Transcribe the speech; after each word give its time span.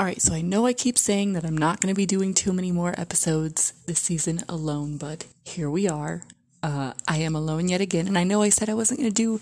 All 0.00 0.06
right, 0.06 0.22
so 0.22 0.32
I 0.32 0.40
know 0.40 0.64
I 0.64 0.72
keep 0.72 0.96
saying 0.96 1.34
that 1.34 1.44
I'm 1.44 1.58
not 1.58 1.82
going 1.82 1.92
to 1.92 1.94
be 1.94 2.06
doing 2.06 2.32
too 2.32 2.54
many 2.54 2.72
more 2.72 2.98
episodes 2.98 3.74
this 3.84 3.98
season 3.98 4.42
alone, 4.48 4.96
but 4.96 5.26
here 5.44 5.68
we 5.68 5.86
are. 5.86 6.22
Uh, 6.62 6.94
I 7.06 7.18
am 7.18 7.36
alone 7.36 7.68
yet 7.68 7.82
again, 7.82 8.08
and 8.08 8.16
I 8.16 8.24
know 8.24 8.40
I 8.40 8.48
said 8.48 8.70
I 8.70 8.74
wasn't 8.74 9.00
going 9.00 9.10
to 9.10 9.14
do 9.14 9.40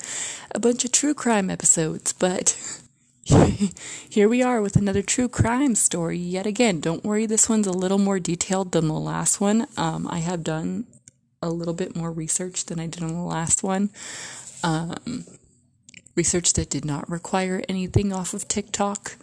a 0.53 0.59
bunch 0.59 0.85
of 0.85 0.91
true 0.91 1.15
crime 1.15 1.49
episodes, 1.49 2.13
but 2.13 2.59
here 4.11 4.29
we 4.29 4.43
are 4.43 4.61
with 4.61 4.75
another 4.75 5.01
true 5.01 5.29
crime 5.29 5.77
story 5.77 6.19
yet 6.19 6.45
again. 6.45 6.81
Don't 6.81 7.05
worry, 7.05 7.25
this 7.25 7.49
one's 7.49 7.69
a 7.69 7.73
little 7.73 7.99
more 7.99 8.19
detailed 8.19 8.73
than 8.73 8.89
the 8.89 8.95
last 8.95 9.41
one. 9.41 9.69
Um, 9.77 10.09
I 10.09 10.19
have 10.19 10.43
done 10.43 10.89
a 11.41 11.51
little 11.51 11.73
bit 11.73 11.95
more 11.95 12.11
research 12.11 12.65
than 12.65 12.81
I 12.81 12.89
did 12.89 13.05
on 13.05 13.15
the 13.15 13.23
last 13.23 13.63
one. 13.63 13.91
Um, 14.65 15.25
research 16.17 16.55
that 16.55 16.69
did 16.69 16.85
not 16.85 17.09
require 17.09 17.63
anything 17.69 18.13
off 18.13 18.35
of 18.35 18.49
TikTok. 18.49 19.19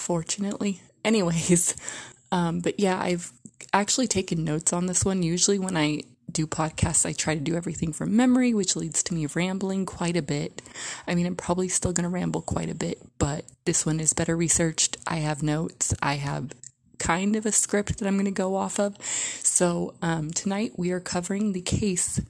Fortunately. 0.00 0.80
Anyways, 1.04 1.76
um, 2.32 2.60
but 2.60 2.80
yeah, 2.80 2.98
I've 2.98 3.32
actually 3.74 4.08
taken 4.08 4.44
notes 4.44 4.72
on 4.72 4.86
this 4.86 5.04
one. 5.04 5.22
Usually, 5.22 5.58
when 5.58 5.76
I 5.76 6.00
do 6.32 6.46
podcasts, 6.46 7.04
I 7.04 7.12
try 7.12 7.34
to 7.34 7.40
do 7.40 7.54
everything 7.54 7.92
from 7.92 8.16
memory, 8.16 8.54
which 8.54 8.76
leads 8.76 9.02
to 9.04 9.14
me 9.14 9.26
rambling 9.26 9.84
quite 9.84 10.16
a 10.16 10.22
bit. 10.22 10.62
I 11.06 11.14
mean, 11.14 11.26
I'm 11.26 11.36
probably 11.36 11.68
still 11.68 11.92
going 11.92 12.04
to 12.04 12.08
ramble 12.08 12.40
quite 12.40 12.70
a 12.70 12.74
bit, 12.74 12.98
but 13.18 13.44
this 13.66 13.84
one 13.84 14.00
is 14.00 14.14
better 14.14 14.36
researched. 14.36 14.96
I 15.06 15.16
have 15.16 15.42
notes. 15.42 15.92
I 16.02 16.14
have 16.14 16.52
kind 16.98 17.36
of 17.36 17.44
a 17.44 17.52
script 17.52 17.98
that 17.98 18.06
I'm 18.06 18.14
going 18.14 18.24
to 18.24 18.30
go 18.30 18.56
off 18.56 18.80
of. 18.80 18.96
So, 19.04 19.94
um, 20.00 20.30
tonight 20.30 20.72
we 20.76 20.92
are 20.92 21.00
covering 21.00 21.52
the 21.52 21.60
case 21.60 22.20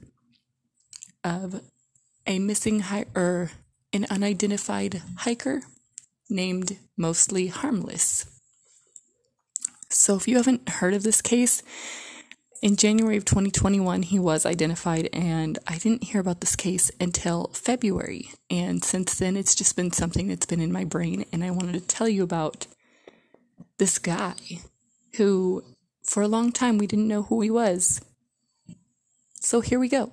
of 1.23 1.61
a 2.27 2.37
missing 2.37 2.81
hi- 2.81 3.05
or 3.15 3.51
an 3.93 4.07
unidentified 4.09 5.01
hiker 5.19 5.61
named 6.31 6.77
Mostly 6.97 7.47
Harmless. 7.47 8.25
So, 9.89 10.15
if 10.15 10.27
you 10.27 10.37
haven't 10.37 10.69
heard 10.69 10.93
of 10.93 11.03
this 11.03 11.21
case, 11.21 11.61
in 12.61 12.75
January 12.75 13.17
of 13.17 13.25
2021, 13.25 14.03
he 14.03 14.19
was 14.19 14.45
identified, 14.45 15.09
and 15.11 15.57
I 15.67 15.77
didn't 15.79 16.05
hear 16.05 16.21
about 16.21 16.41
this 16.41 16.55
case 16.55 16.91
until 16.99 17.47
February. 17.53 18.29
And 18.49 18.83
since 18.83 19.17
then, 19.17 19.35
it's 19.35 19.55
just 19.55 19.75
been 19.75 19.91
something 19.91 20.27
that's 20.27 20.45
been 20.45 20.61
in 20.61 20.71
my 20.71 20.85
brain, 20.85 21.25
and 21.33 21.43
I 21.43 21.51
wanted 21.51 21.73
to 21.73 21.81
tell 21.81 22.07
you 22.07 22.23
about 22.23 22.67
this 23.79 23.97
guy 23.97 24.35
who, 25.17 25.63
for 26.03 26.21
a 26.21 26.27
long 26.27 26.51
time, 26.51 26.77
we 26.77 26.87
didn't 26.87 27.07
know 27.07 27.23
who 27.23 27.41
he 27.41 27.49
was. 27.49 27.99
So 29.39 29.61
here 29.61 29.79
we 29.79 29.89
go. 29.89 30.11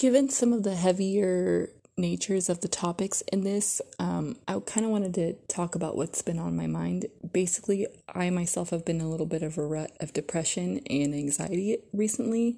Given 0.00 0.30
some 0.30 0.54
of 0.54 0.62
the 0.62 0.76
heavier 0.76 1.68
natures 1.98 2.48
of 2.48 2.62
the 2.62 2.68
topics 2.68 3.20
in 3.30 3.44
this, 3.44 3.82
um, 3.98 4.38
I 4.48 4.58
kind 4.64 4.86
of 4.86 4.92
wanted 4.92 5.12
to 5.16 5.34
talk 5.46 5.74
about 5.74 5.94
what's 5.94 6.22
been 6.22 6.38
on 6.38 6.56
my 6.56 6.66
mind. 6.66 7.04
Basically, 7.34 7.86
I 8.08 8.30
myself 8.30 8.70
have 8.70 8.86
been 8.86 9.02
a 9.02 9.10
little 9.10 9.26
bit 9.26 9.42
of 9.42 9.58
a 9.58 9.62
rut 9.62 9.94
of 10.00 10.14
depression 10.14 10.80
and 10.88 11.14
anxiety 11.14 11.76
recently, 11.92 12.56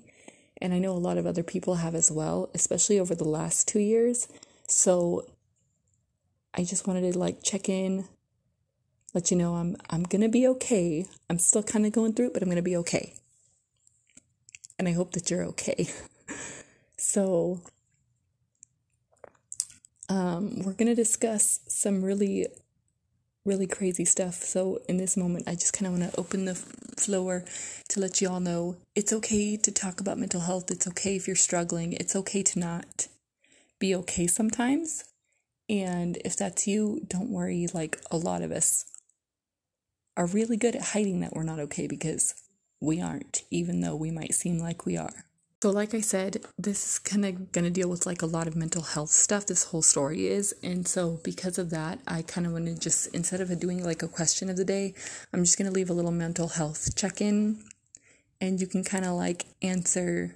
and 0.59 0.73
I 0.73 0.79
know 0.79 0.93
a 0.93 1.03
lot 1.03 1.19
of 1.19 1.27
other 1.27 1.43
people 1.43 1.75
have 1.75 1.97
as 1.97 2.13
well, 2.13 2.49
especially 2.55 3.01
over 3.01 3.17
the 3.17 3.27
last 3.27 3.67
two 3.67 3.81
years. 3.81 4.29
So, 4.69 5.27
I 6.55 6.63
just 6.63 6.87
wanted 6.87 7.13
to 7.13 7.19
like 7.19 7.43
check 7.43 7.69
in, 7.69 8.05
let 9.15 9.33
you 9.33 9.37
know 9.37 9.57
I'm 9.57 9.77
I'm 9.91 10.05
gonna 10.05 10.29
be 10.29 10.47
okay. 10.47 11.07
I'm 11.29 11.41
still 11.41 11.65
kind 11.65 11.87
of 11.87 11.91
going 11.91 12.13
through 12.13 12.27
it, 12.27 12.35
but 12.35 12.45
I'm 12.45 12.49
gonna 12.49 12.63
be 12.63 12.77
okay, 12.77 13.15
and 14.79 14.87
I 14.87 14.93
hope 14.93 15.15
that 15.15 15.29
you're 15.29 15.43
okay. 15.47 15.89
So, 17.13 17.61
um, 20.09 20.63
we're 20.63 20.73
going 20.73 20.87
to 20.87 20.95
discuss 20.95 21.61
some 21.69 22.03
really, 22.03 22.47
really 23.45 23.67
crazy 23.67 24.07
stuff. 24.07 24.37
So, 24.37 24.81
in 24.89 24.97
this 24.97 25.15
moment, 25.15 25.47
I 25.47 25.53
just 25.53 25.75
kind 25.75 25.89
of 25.89 26.01
want 26.01 26.11
to 26.11 26.19
open 26.19 26.47
the 26.47 26.55
floor 26.55 27.45
to 27.91 28.01
let 28.01 28.23
you 28.23 28.31
all 28.31 28.41
know 28.41 28.77
it's 28.95 29.13
okay 29.13 29.59
to 29.59 29.71
talk 29.71 30.01
about 30.01 30.17
mental 30.17 30.41
health. 30.41 30.71
It's 30.71 30.87
okay 30.87 31.15
if 31.15 31.27
you're 31.27 31.37
struggling. 31.37 31.93
It's 31.93 32.17
okay 32.17 32.43
to 32.45 32.59
not 32.59 33.09
be 33.79 33.95
okay 33.95 34.27
sometimes. 34.27 35.05
And 35.69 36.17
if 36.25 36.35
that's 36.35 36.67
you, 36.67 37.03
don't 37.07 37.29
worry. 37.29 37.69
Like 37.75 38.01
a 38.11 38.17
lot 38.17 38.41
of 38.41 38.51
us 38.51 38.87
are 40.17 40.25
really 40.25 40.57
good 40.57 40.77
at 40.77 40.93
hiding 40.95 41.21
that 41.21 41.35
we're 41.35 41.43
not 41.43 41.61
okay 41.61 41.87
because 41.87 42.35
we 42.81 43.03
aren't, 43.03 43.43
even 43.51 43.83
though 43.83 43.97
we 43.97 44.11
might 44.11 44.33
seem 44.33 44.59
like 44.59 44.87
we 44.87 44.97
are. 44.97 45.27
So, 45.63 45.71
like 45.71 45.95
I 45.95 46.01
said, 46.01 46.45
this 46.59 46.85
is 46.85 46.99
kind 46.99 47.25
of 47.25 47.53
going 47.53 47.65
to 47.65 47.71
deal 47.71 47.89
with 47.89 48.05
like 48.05 48.21
a 48.21 48.27
lot 48.27 48.49
of 48.49 48.57
mental 48.57 48.83
health 48.83 49.11
stuff. 49.11 49.47
This 49.47 49.63
whole 49.63 49.81
story 49.81 50.27
is. 50.27 50.53
And 50.61 50.89
so, 50.89 51.21
because 51.23 51.57
of 51.57 51.71
that, 51.71 52.01
I 52.05 52.23
kind 52.23 52.49
of 52.49 52.53
want 52.53 52.67
to 52.67 52.77
just, 52.77 53.15
instead 53.15 53.41
of 53.41 53.61
doing 53.61 53.85
like 53.85 54.03
a 54.03 54.09
question 54.09 54.51
of 54.51 54.57
the 54.57 54.65
day, 54.65 54.93
I'm 55.33 55.45
just 55.45 55.57
going 55.57 55.71
to 55.71 55.73
leave 55.73 55.89
a 55.89 55.93
little 55.93 56.11
mental 56.11 56.49
health 56.49 56.97
check 56.97 57.21
in. 57.21 57.63
And 58.41 58.61
you 58.61 58.67
can 58.67 58.83
kind 58.83 59.05
of 59.05 59.13
like 59.13 59.47
answer 59.63 60.35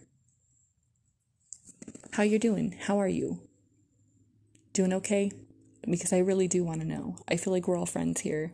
how 2.12 2.22
you're 2.22 2.38
doing. 2.38 2.76
How 2.82 3.00
are 3.00 3.08
you? 3.08 3.41
Doing 4.75 4.93
okay? 4.93 5.32
Because 5.91 6.12
I 6.12 6.19
really 6.19 6.47
do 6.47 6.62
want 6.62 6.82
to 6.82 6.87
know. 6.87 7.16
I 7.26 7.37
feel 7.37 7.53
like 7.53 7.66
we're 7.66 7.76
all 7.76 7.84
friends 7.84 8.20
here. 8.20 8.53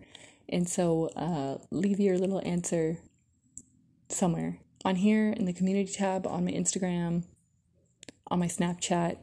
And 0.49 0.67
so, 0.67 1.11
uh, 1.17 1.59
leave 1.71 2.01
your 2.01 2.17
little 2.17 2.41
answer 2.47 2.97
somewhere 4.09 4.59
on 4.85 4.97
here 4.97 5.31
in 5.31 5.45
the 5.45 5.53
community 5.53 5.93
tab 5.93 6.27
on 6.27 6.45
my 6.45 6.51
Instagram, 6.51 7.25
on 8.29 8.39
my 8.39 8.47
Snapchat, 8.47 9.17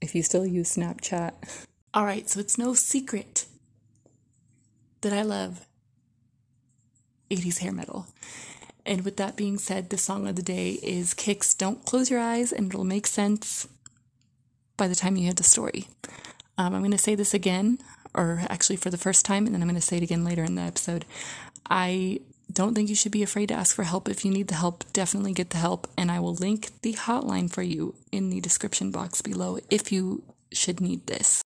if 0.00 0.14
you 0.14 0.22
still 0.22 0.46
use 0.46 0.76
Snapchat. 0.76 1.66
All 1.94 2.04
right, 2.04 2.28
so 2.28 2.40
it's 2.40 2.58
no 2.58 2.74
secret 2.74 3.46
that 5.00 5.12
I 5.12 5.22
love 5.22 5.66
80s 7.30 7.58
hair 7.58 7.72
metal. 7.72 8.06
And 8.84 9.04
with 9.04 9.16
that 9.18 9.36
being 9.36 9.58
said, 9.58 9.90
the 9.90 9.98
song 9.98 10.26
of 10.26 10.36
the 10.36 10.42
day 10.42 10.78
is 10.82 11.14
Kix 11.14 11.56
Don't 11.56 11.84
Close 11.84 12.10
Your 12.10 12.20
Eyes 12.20 12.52
and 12.52 12.68
It'll 12.68 12.84
Make 12.84 13.06
Sense 13.06 13.68
by 14.76 14.88
the 14.88 14.94
time 14.94 15.16
you 15.16 15.24
hear 15.24 15.34
the 15.34 15.42
story. 15.42 15.88
Um, 16.56 16.74
I'm 16.74 16.80
going 16.80 16.90
to 16.92 16.98
say 16.98 17.14
this 17.14 17.34
again, 17.34 17.78
or 18.14 18.42
actually 18.48 18.76
for 18.76 18.90
the 18.90 18.96
first 18.96 19.24
time, 19.24 19.46
and 19.46 19.54
then 19.54 19.62
I'm 19.62 19.68
going 19.68 19.80
to 19.80 19.86
say 19.86 19.98
it 19.98 20.02
again 20.02 20.24
later 20.24 20.42
in 20.42 20.54
the 20.54 20.62
episode. 20.62 21.04
I 21.68 22.20
don't 22.58 22.74
think 22.74 22.88
you 22.88 22.96
should 22.96 23.12
be 23.12 23.22
afraid 23.22 23.50
to 23.50 23.54
ask 23.54 23.72
for 23.72 23.84
help. 23.84 24.08
If 24.08 24.24
you 24.24 24.32
need 24.32 24.48
the 24.48 24.56
help, 24.56 24.82
definitely 24.92 25.32
get 25.32 25.50
the 25.50 25.58
help. 25.58 25.86
And 25.96 26.10
I 26.10 26.18
will 26.18 26.34
link 26.34 26.70
the 26.82 26.94
hotline 26.94 27.48
for 27.48 27.62
you 27.62 27.94
in 28.10 28.30
the 28.30 28.40
description 28.40 28.90
box 28.90 29.22
below 29.22 29.60
if 29.70 29.92
you 29.92 30.24
should 30.50 30.80
need 30.80 31.06
this. 31.06 31.44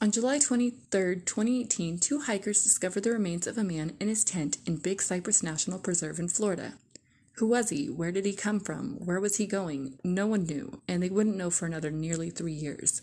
On 0.00 0.10
July 0.10 0.38
23, 0.38 1.16
2018, 1.16 1.98
two 1.98 2.20
hikers 2.20 2.62
discovered 2.62 3.02
the 3.02 3.10
remains 3.10 3.46
of 3.46 3.58
a 3.58 3.64
man 3.64 3.94
in 4.00 4.08
his 4.08 4.24
tent 4.24 4.56
in 4.64 4.76
Big 4.76 5.02
Cypress 5.02 5.42
National 5.42 5.78
Preserve 5.78 6.18
in 6.18 6.28
Florida. 6.28 6.74
Who 7.36 7.46
was 7.46 7.68
he? 7.68 7.90
Where 7.90 8.12
did 8.12 8.24
he 8.24 8.32
come 8.32 8.60
from? 8.60 8.94
Where 9.04 9.20
was 9.20 9.36
he 9.36 9.46
going? 9.46 9.98
No 10.02 10.26
one 10.26 10.44
knew, 10.44 10.80
and 10.88 11.02
they 11.02 11.10
wouldn't 11.10 11.36
know 11.36 11.50
for 11.50 11.66
another 11.66 11.90
nearly 11.90 12.30
three 12.30 12.54
years. 12.54 13.02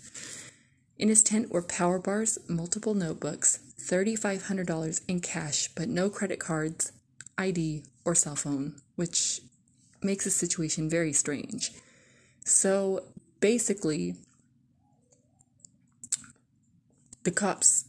In 0.97 1.07
his 1.07 1.21
tent 1.21 1.51
were 1.51 1.61
power 1.61 1.99
bars, 1.99 2.39
multiple 2.47 2.95
notebooks, 2.95 3.59
$3,500 3.79 5.01
in 5.07 5.19
cash, 5.19 5.69
but 5.75 5.88
no 5.88 6.09
credit 6.09 6.39
cards, 6.39 6.91
ID, 7.38 7.83
or 8.05 8.16
cell 8.16 8.35
phone, 8.35 8.75
which 8.95 9.41
makes 10.01 10.23
the 10.25 10.31
situation 10.31 10.89
very 10.89 11.13
strange. 11.13 11.71
So 12.44 13.03
basically, 13.39 14.15
the 17.24 17.31
cops 17.31 17.85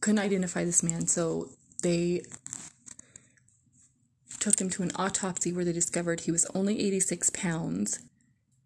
couldn't 0.00 0.18
identify 0.18 0.64
this 0.64 0.82
man, 0.82 1.06
so 1.06 1.50
they 1.82 2.22
took 4.44 4.60
him 4.60 4.68
to 4.68 4.82
an 4.82 4.92
autopsy 4.96 5.54
where 5.54 5.64
they 5.64 5.72
discovered 5.72 6.20
he 6.20 6.30
was 6.30 6.44
only 6.54 6.78
86 6.78 7.30
pounds. 7.30 8.00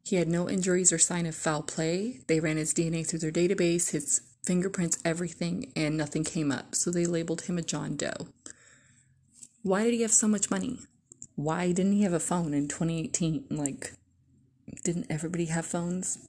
He 0.04 0.16
had 0.16 0.26
no 0.26 0.50
injuries 0.50 0.92
or 0.92 0.98
sign 0.98 1.24
of 1.24 1.36
foul 1.36 1.62
play. 1.62 2.18
They 2.26 2.40
ran 2.40 2.56
his 2.56 2.74
DNA 2.74 3.06
through 3.06 3.20
their 3.20 3.30
database, 3.30 3.92
his 3.92 4.22
fingerprints, 4.44 4.98
everything, 5.04 5.70
and 5.76 5.96
nothing 5.96 6.24
came 6.24 6.50
up. 6.50 6.74
So 6.74 6.90
they 6.90 7.06
labeled 7.06 7.42
him 7.42 7.58
a 7.58 7.62
John 7.62 7.94
Doe. 7.94 8.26
Why 9.62 9.84
did 9.84 9.94
he 9.94 10.02
have 10.02 10.12
so 10.12 10.26
much 10.26 10.50
money? 10.50 10.80
Why 11.36 11.70
didn't 11.70 11.92
he 11.92 12.02
have 12.02 12.12
a 12.12 12.18
phone 12.18 12.54
in 12.54 12.66
2018? 12.66 13.44
Like, 13.48 13.92
didn't 14.82 15.06
everybody 15.08 15.44
have 15.44 15.64
phones? 15.64 16.26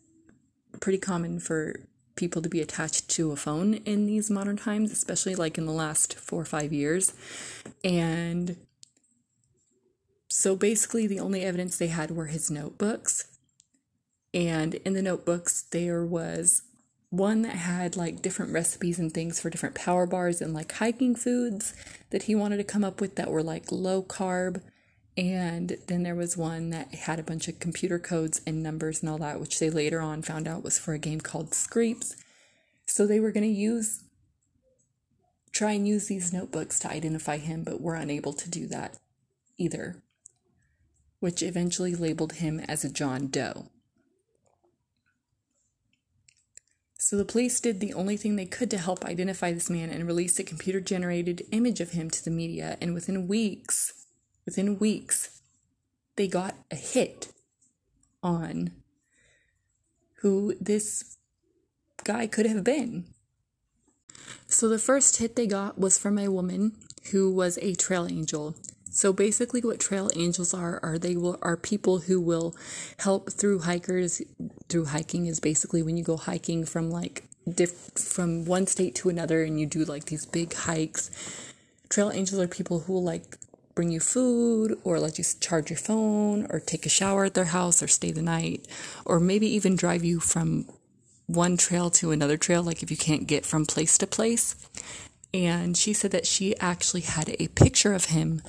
Pretty 0.79 0.99
common 0.99 1.39
for 1.39 1.79
people 2.15 2.43
to 2.43 2.49
be 2.49 2.61
attached 2.61 3.09
to 3.09 3.31
a 3.31 3.35
phone 3.35 3.75
in 3.85 4.05
these 4.05 4.29
modern 4.29 4.57
times, 4.57 4.91
especially 4.91 5.33
like 5.33 5.57
in 5.57 5.65
the 5.65 5.71
last 5.71 6.13
four 6.19 6.39
or 6.39 6.45
five 6.45 6.71
years. 6.71 7.13
And 7.83 8.55
so 10.29 10.55
basically, 10.55 11.07
the 11.07 11.19
only 11.19 11.43
evidence 11.43 11.77
they 11.77 11.87
had 11.87 12.11
were 12.11 12.27
his 12.27 12.51
notebooks. 12.51 13.25
And 14.33 14.75
in 14.75 14.93
the 14.93 15.01
notebooks, 15.01 15.63
there 15.63 16.05
was 16.05 16.61
one 17.09 17.41
that 17.41 17.55
had 17.55 17.97
like 17.97 18.21
different 18.21 18.53
recipes 18.53 18.99
and 18.99 19.11
things 19.11 19.39
for 19.39 19.49
different 19.49 19.73
power 19.73 20.05
bars 20.05 20.41
and 20.41 20.53
like 20.53 20.71
hiking 20.73 21.15
foods 21.15 21.73
that 22.11 22.23
he 22.23 22.35
wanted 22.35 22.57
to 22.57 22.63
come 22.63 22.83
up 22.83 23.01
with 23.01 23.15
that 23.15 23.31
were 23.31 23.41
like 23.41 23.71
low 23.71 24.03
carb. 24.03 24.61
And 25.17 25.77
then 25.87 26.03
there 26.03 26.15
was 26.15 26.37
one 26.37 26.69
that 26.69 26.93
had 26.93 27.19
a 27.19 27.23
bunch 27.23 27.47
of 27.47 27.59
computer 27.59 27.97
codes 27.97 28.41
and 28.45 28.61
numbers 28.61 29.01
and 29.01 29.09
all 29.09 29.17
that, 29.17 29.39
which 29.41 29.57
they 29.59 29.71
later 29.71 29.99
on 29.99 30.21
found 30.21 30.47
out 30.47 30.63
was 30.63 30.77
for 30.77 30.93
a 30.93 30.99
game 30.99 31.19
called 31.19 31.55
Screeps. 31.55 32.15
So 32.85 33.05
they 33.05 33.19
were 33.19 33.31
going 33.31 33.43
to 33.43 33.49
use, 33.49 34.03
try 35.51 35.71
and 35.71 35.87
use 35.87 36.07
these 36.07 36.31
notebooks 36.31 36.79
to 36.79 36.91
identify 36.91 37.37
him, 37.37 37.63
but 37.63 37.81
were 37.81 37.95
unable 37.95 38.33
to 38.33 38.49
do 38.49 38.67
that 38.67 38.97
either, 39.57 40.01
which 41.19 41.43
eventually 41.43 41.95
labeled 41.95 42.33
him 42.33 42.59
as 42.61 42.83
a 42.83 42.89
John 42.89 43.27
Doe. 43.27 43.67
So 46.97 47.17
the 47.17 47.25
police 47.25 47.59
did 47.59 47.79
the 47.79 47.93
only 47.93 48.17
thing 48.17 48.35
they 48.35 48.45
could 48.45 48.69
to 48.71 48.77
help 48.77 49.05
identify 49.05 49.51
this 49.51 49.69
man 49.69 49.89
and 49.89 50.05
released 50.05 50.37
a 50.37 50.43
computer 50.43 50.79
generated 50.79 51.43
image 51.51 51.79
of 51.79 51.91
him 51.91 52.09
to 52.09 52.23
the 52.23 52.29
media. 52.29 52.77
And 52.81 52.93
within 52.93 53.27
weeks, 53.27 54.05
within 54.45 54.77
weeks, 54.77 55.41
they 56.17 56.27
got 56.27 56.55
a 56.69 56.75
hit 56.75 57.31
on 58.21 58.71
who 60.21 60.53
this 60.59 61.17
guy 62.03 62.27
could 62.27 62.45
have 62.45 62.63
been. 62.63 63.05
So 64.47 64.67
the 64.67 64.77
first 64.77 65.17
hit 65.17 65.35
they 65.35 65.47
got 65.47 65.79
was 65.79 65.97
from 65.97 66.17
a 66.17 66.27
woman 66.27 66.75
who 67.11 67.31
was 67.31 67.57
a 67.61 67.75
trail 67.75 68.07
angel. 68.07 68.55
So 68.91 69.13
basically, 69.13 69.61
what 69.61 69.79
trail 69.79 70.09
angels 70.15 70.53
are 70.53 70.79
are 70.81 70.97
they 70.97 71.15
will 71.15 71.37
are 71.41 71.57
people 71.57 71.99
who 71.99 72.19
will 72.19 72.55
help 72.97 73.31
through 73.31 73.59
hikers. 73.59 74.21
Through 74.67 74.85
hiking 74.85 75.27
is 75.27 75.39
basically 75.39 75.83
when 75.83 75.97
you 75.97 76.03
go 76.03 76.17
hiking 76.17 76.65
from 76.65 76.89
like 76.89 77.25
diff, 77.47 77.91
from 77.95 78.45
one 78.45 78.67
state 78.67 78.95
to 78.95 79.09
another, 79.09 79.43
and 79.43 79.59
you 79.59 79.65
do 79.65 79.85
like 79.85 80.05
these 80.05 80.25
big 80.25 80.53
hikes. 80.53 81.11
Trail 81.89 82.11
angels 82.11 82.41
are 82.41 82.47
people 82.47 82.81
who 82.81 82.93
will 82.93 83.03
like 83.03 83.37
bring 83.75 83.91
you 83.91 83.99
food 83.99 84.77
or 84.83 84.99
let 84.99 85.17
you 85.17 85.23
charge 85.39 85.69
your 85.69 85.77
phone 85.77 86.45
or 86.49 86.59
take 86.59 86.85
a 86.85 86.89
shower 86.89 87.25
at 87.25 87.33
their 87.33 87.45
house 87.45 87.81
or 87.81 87.87
stay 87.87 88.11
the 88.11 88.21
night 88.21 88.67
or 89.05 89.19
maybe 89.19 89.47
even 89.47 89.75
drive 89.75 90.03
you 90.03 90.19
from 90.19 90.65
one 91.27 91.55
trail 91.55 91.89
to 91.89 92.11
another 92.11 92.35
trail 92.35 92.61
like 92.61 92.83
if 92.83 92.91
you 92.91 92.97
can't 92.97 93.25
get 93.25 93.45
from 93.45 93.65
place 93.65 93.97
to 93.97 94.05
place 94.05 94.53
and 95.33 95.77
she 95.77 95.93
said 95.93 96.11
that 96.11 96.25
she 96.25 96.57
actually 96.57 96.99
had 96.99 97.33
a 97.39 97.47
picture 97.49 97.93
of 97.93 98.05
him 98.05 98.41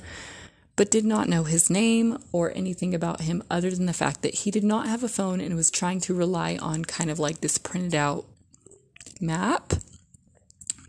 but 0.75 0.91
did 0.91 1.05
not 1.05 1.29
know 1.29 1.43
his 1.43 1.69
name 1.69 2.17
or 2.31 2.51
anything 2.55 2.93
about 2.93 3.21
him 3.21 3.43
other 3.49 3.71
than 3.71 3.85
the 3.85 3.93
fact 3.93 4.21
that 4.21 4.35
he 4.35 4.51
did 4.51 4.63
not 4.63 4.87
have 4.87 5.03
a 5.03 5.09
phone 5.09 5.41
and 5.41 5.55
was 5.55 5.69
trying 5.69 5.99
to 6.01 6.13
rely 6.13 6.57
on 6.61 6.85
kind 6.85 7.09
of 7.09 7.19
like 7.19 7.41
this 7.41 7.57
printed 7.57 7.95
out 7.95 8.25
map. 9.19 9.73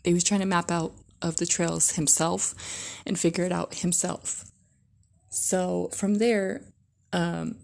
He 0.04 0.14
was 0.14 0.24
trying 0.24 0.40
to 0.40 0.46
map 0.46 0.70
out 0.70 0.92
of 1.20 1.36
the 1.36 1.46
trails 1.46 1.92
himself 1.92 2.54
and 3.06 3.18
figure 3.18 3.44
it 3.44 3.52
out 3.52 3.76
himself. 3.76 4.44
So 5.30 5.90
from 5.92 6.16
there, 6.16 6.62
um, 7.12 7.56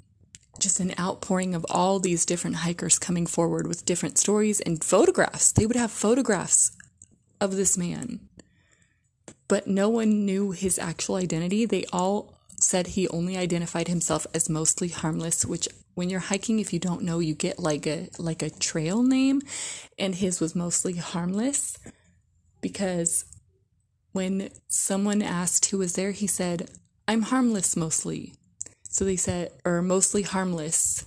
just 0.58 0.80
an 0.80 0.94
outpouring 0.98 1.54
of 1.54 1.64
all 1.70 2.00
these 2.00 2.26
different 2.26 2.56
hikers 2.56 2.98
coming 2.98 3.26
forward 3.26 3.66
with 3.66 3.84
different 3.84 4.18
stories 4.18 4.60
and 4.60 4.82
photographs. 4.82 5.52
They 5.52 5.66
would 5.66 5.76
have 5.76 5.90
photographs 5.90 6.72
of 7.40 7.56
this 7.56 7.78
man 7.78 8.27
but 9.48 9.66
no 9.66 9.88
one 9.88 10.24
knew 10.26 10.52
his 10.52 10.78
actual 10.78 11.16
identity. 11.16 11.64
They 11.64 11.84
all 11.92 12.34
said 12.60 12.88
he 12.88 13.08
only 13.08 13.36
identified 13.36 13.88
himself 13.88 14.26
as 14.34 14.48
mostly 14.48 14.88
harmless, 14.88 15.44
which 15.44 15.68
when 15.94 16.10
you're 16.10 16.20
hiking 16.20 16.60
if 16.60 16.72
you 16.72 16.78
don't 16.78 17.02
know 17.02 17.18
you 17.18 17.34
get 17.34 17.58
like 17.58 17.84
a 17.84 18.08
like 18.20 18.40
a 18.40 18.50
trail 18.50 19.02
name 19.02 19.42
and 19.98 20.14
his 20.14 20.38
was 20.38 20.54
mostly 20.54 20.94
harmless 20.94 21.76
because 22.60 23.24
when 24.12 24.48
someone 24.68 25.22
asked 25.22 25.66
who 25.66 25.78
was 25.78 25.94
there 25.94 26.12
he 26.12 26.28
said 26.28 26.70
I'm 27.08 27.22
harmless 27.22 27.74
mostly. 27.74 28.34
So 28.82 29.04
they 29.04 29.16
said 29.16 29.50
or 29.64 29.82
mostly 29.82 30.22
harmless 30.22 31.04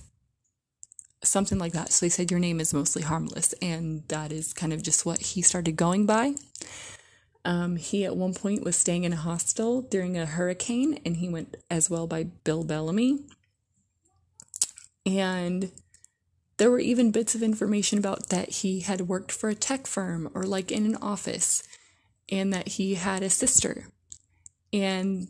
something 1.24 1.58
like 1.58 1.72
that. 1.72 1.92
So 1.92 2.04
they 2.04 2.10
said 2.10 2.30
your 2.30 2.40
name 2.40 2.60
is 2.60 2.74
mostly 2.74 3.02
harmless 3.02 3.54
and 3.62 4.02
that 4.08 4.30
is 4.30 4.52
kind 4.52 4.74
of 4.74 4.82
just 4.82 5.06
what 5.06 5.20
he 5.20 5.40
started 5.40 5.76
going 5.76 6.04
by. 6.04 6.34
Um, 7.44 7.76
he 7.76 8.04
at 8.04 8.16
one 8.16 8.34
point 8.34 8.62
was 8.62 8.76
staying 8.76 9.04
in 9.04 9.12
a 9.12 9.16
hostel 9.16 9.82
during 9.82 10.16
a 10.16 10.26
hurricane, 10.26 11.00
and 11.04 11.16
he 11.16 11.28
went 11.28 11.56
as 11.70 11.90
well 11.90 12.06
by 12.06 12.24
Bill 12.24 12.62
Bellamy. 12.62 13.24
And 15.04 15.72
there 16.58 16.70
were 16.70 16.78
even 16.78 17.10
bits 17.10 17.34
of 17.34 17.42
information 17.42 17.98
about 17.98 18.28
that 18.28 18.50
he 18.50 18.80
had 18.80 19.02
worked 19.02 19.32
for 19.32 19.48
a 19.48 19.54
tech 19.54 19.86
firm 19.86 20.30
or 20.34 20.44
like 20.44 20.70
in 20.70 20.86
an 20.86 20.96
office, 20.96 21.62
and 22.30 22.52
that 22.52 22.68
he 22.68 22.94
had 22.94 23.22
a 23.22 23.30
sister. 23.30 23.88
And 24.72 25.26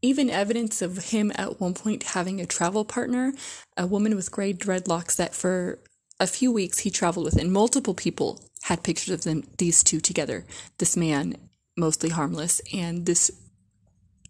even 0.00 0.30
evidence 0.30 0.82
of 0.82 1.10
him 1.10 1.32
at 1.34 1.60
one 1.60 1.74
point 1.74 2.04
having 2.04 2.40
a 2.40 2.46
travel 2.46 2.84
partner, 2.84 3.32
a 3.76 3.86
woman 3.86 4.14
with 4.14 4.30
gray 4.30 4.52
dreadlocks 4.52 5.16
that 5.16 5.34
for 5.34 5.80
a 6.20 6.26
few 6.28 6.52
weeks 6.52 6.80
he 6.80 6.90
traveled 6.90 7.24
with, 7.24 7.36
and 7.36 7.52
multiple 7.52 7.94
people 7.94 8.40
had 8.62 8.84
pictures 8.84 9.12
of 9.12 9.24
them, 9.24 9.42
these 9.58 9.82
two 9.82 10.00
together, 10.00 10.44
this 10.78 10.96
man 10.96 11.36
mostly 11.76 12.10
harmless, 12.10 12.60
and 12.72 13.06
this 13.06 13.30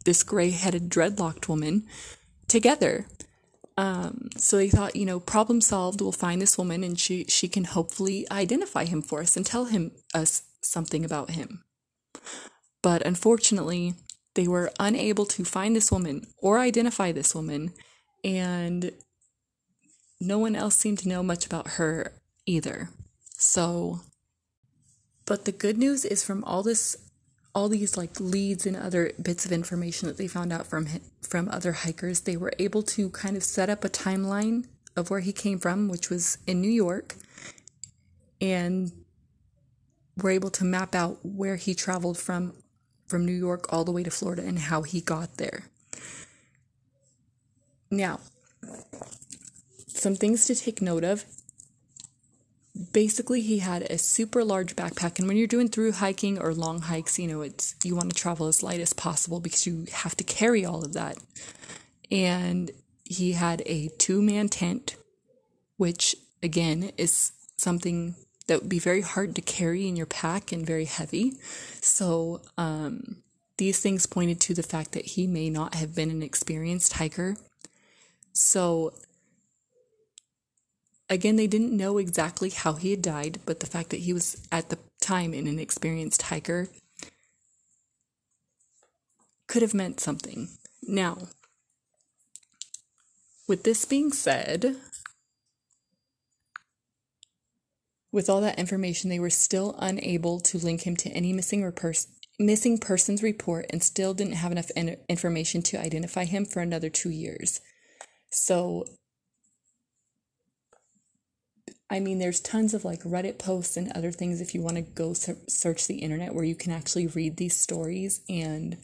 this 0.04 0.22
gray-headed 0.22 0.88
dreadlocked 0.88 1.48
woman 1.48 1.84
together. 2.46 3.06
Um, 3.76 4.28
so 4.36 4.56
they 4.56 4.70
thought, 4.70 4.96
you 4.96 5.04
know, 5.04 5.20
problem 5.20 5.60
solved. 5.60 6.00
We'll 6.00 6.12
find 6.12 6.40
this 6.40 6.56
woman, 6.56 6.82
and 6.84 6.98
she 6.98 7.24
she 7.28 7.48
can 7.48 7.64
hopefully 7.64 8.26
identify 8.30 8.84
him 8.84 9.02
for 9.02 9.20
us 9.20 9.36
and 9.36 9.44
tell 9.44 9.66
him 9.66 9.92
us 10.14 10.42
something 10.60 11.04
about 11.04 11.30
him. 11.30 11.64
But 12.82 13.06
unfortunately, 13.06 13.94
they 14.34 14.48
were 14.48 14.72
unable 14.78 15.26
to 15.26 15.44
find 15.44 15.74
this 15.74 15.90
woman 15.90 16.26
or 16.38 16.58
identify 16.58 17.12
this 17.12 17.34
woman, 17.34 17.72
and 18.24 18.92
no 20.20 20.38
one 20.38 20.56
else 20.56 20.76
seemed 20.76 20.98
to 21.00 21.08
know 21.08 21.22
much 21.22 21.44
about 21.44 21.72
her 21.72 22.12
either. 22.46 22.88
So, 23.38 24.00
but 25.26 25.44
the 25.44 25.52
good 25.52 25.76
news 25.76 26.04
is 26.04 26.24
from 26.24 26.42
all 26.44 26.62
this 26.62 26.96
all 27.56 27.70
these 27.70 27.96
like 27.96 28.20
leads 28.20 28.66
and 28.66 28.76
other 28.76 29.12
bits 29.20 29.46
of 29.46 29.50
information 29.50 30.06
that 30.06 30.18
they 30.18 30.28
found 30.28 30.52
out 30.52 30.66
from 30.66 30.86
from 31.22 31.48
other 31.48 31.72
hikers, 31.72 32.20
they 32.20 32.36
were 32.36 32.52
able 32.58 32.82
to 32.82 33.08
kind 33.08 33.34
of 33.34 33.42
set 33.42 33.70
up 33.70 33.82
a 33.82 33.88
timeline 33.88 34.66
of 34.94 35.08
where 35.08 35.20
he 35.20 35.32
came 35.32 35.58
from, 35.58 35.88
which 35.88 36.10
was 36.10 36.36
in 36.46 36.60
New 36.60 36.70
York, 36.70 37.16
and 38.42 38.92
were 40.22 40.28
able 40.28 40.50
to 40.50 40.64
map 40.66 40.94
out 40.94 41.18
where 41.24 41.56
he 41.56 41.74
traveled 41.74 42.18
from 42.18 42.52
from 43.08 43.24
New 43.24 43.32
York 43.32 43.72
all 43.72 43.84
the 43.84 43.92
way 43.92 44.02
to 44.02 44.10
Florida 44.10 44.42
and 44.42 44.58
how 44.58 44.82
he 44.82 45.00
got 45.00 45.38
there. 45.38 45.64
Now, 47.90 48.20
some 49.86 50.14
things 50.14 50.44
to 50.46 50.54
take 50.54 50.82
note 50.82 51.04
of 51.04 51.24
basically 52.92 53.40
he 53.40 53.58
had 53.58 53.82
a 53.82 53.98
super 53.98 54.44
large 54.44 54.76
backpack 54.76 55.18
and 55.18 55.28
when 55.28 55.36
you're 55.36 55.46
doing 55.46 55.68
through 55.68 55.92
hiking 55.92 56.38
or 56.38 56.52
long 56.52 56.82
hikes 56.82 57.18
you 57.18 57.26
know 57.26 57.40
it's 57.40 57.74
you 57.84 57.94
want 57.94 58.10
to 58.10 58.16
travel 58.16 58.46
as 58.46 58.62
light 58.62 58.80
as 58.80 58.92
possible 58.92 59.40
because 59.40 59.66
you 59.66 59.86
have 59.92 60.16
to 60.16 60.24
carry 60.24 60.64
all 60.64 60.84
of 60.84 60.92
that. 60.92 61.16
And 62.10 62.70
he 63.04 63.32
had 63.32 63.62
a 63.66 63.88
two 63.98 64.22
man 64.22 64.48
tent 64.48 64.96
which 65.76 66.16
again 66.42 66.90
is 66.96 67.32
something 67.56 68.14
that 68.46 68.60
would 68.60 68.68
be 68.68 68.78
very 68.78 69.00
hard 69.00 69.34
to 69.34 69.40
carry 69.40 69.88
in 69.88 69.96
your 69.96 70.06
pack 70.06 70.52
and 70.52 70.64
very 70.64 70.84
heavy. 70.84 71.32
So 71.80 72.42
um, 72.56 73.22
these 73.58 73.80
things 73.80 74.06
pointed 74.06 74.40
to 74.42 74.54
the 74.54 74.62
fact 74.62 74.92
that 74.92 75.04
he 75.04 75.26
may 75.26 75.50
not 75.50 75.74
have 75.74 75.94
been 75.94 76.10
an 76.10 76.22
experienced 76.22 76.94
hiker. 76.94 77.36
So 78.32 78.92
Again, 81.08 81.36
they 81.36 81.46
didn't 81.46 81.76
know 81.76 81.98
exactly 81.98 82.50
how 82.50 82.74
he 82.74 82.90
had 82.90 83.02
died, 83.02 83.40
but 83.46 83.60
the 83.60 83.66
fact 83.66 83.90
that 83.90 84.00
he 84.00 84.12
was 84.12 84.46
at 84.50 84.70
the 84.70 84.78
time 85.00 85.32
an 85.32 85.46
inexperienced 85.46 86.22
hiker 86.22 86.68
could 89.46 89.62
have 89.62 89.74
meant 89.74 90.00
something. 90.00 90.48
Now, 90.82 91.28
with 93.46 93.62
this 93.62 93.84
being 93.84 94.12
said, 94.12 94.76
with 98.10 98.28
all 98.28 98.40
that 98.40 98.58
information, 98.58 99.08
they 99.08 99.20
were 99.20 99.30
still 99.30 99.76
unable 99.78 100.40
to 100.40 100.58
link 100.58 100.86
him 100.86 100.96
to 100.96 101.10
any 101.10 101.32
missing 101.32 101.62
or 101.62 101.70
pers- 101.70 102.08
missing 102.38 102.78
persons 102.78 103.22
report 103.22 103.66
and 103.70 103.82
still 103.82 104.14
didn't 104.14 104.34
have 104.34 104.50
enough 104.50 104.70
in- 104.74 104.96
information 105.08 105.62
to 105.62 105.80
identify 105.80 106.24
him 106.24 106.44
for 106.44 106.60
another 106.60 106.90
two 106.90 107.10
years. 107.10 107.60
So 108.30 108.84
I 111.88 112.00
mean, 112.00 112.18
there's 112.18 112.40
tons 112.40 112.74
of 112.74 112.84
like 112.84 113.02
Reddit 113.02 113.38
posts 113.38 113.76
and 113.76 113.92
other 113.92 114.10
things 114.10 114.40
if 114.40 114.54
you 114.54 114.60
want 114.60 114.76
to 114.76 114.82
go 114.82 115.14
search 115.14 115.86
the 115.86 115.98
internet 115.98 116.34
where 116.34 116.44
you 116.44 116.56
can 116.56 116.72
actually 116.72 117.06
read 117.06 117.36
these 117.36 117.56
stories 117.56 118.20
and 118.28 118.76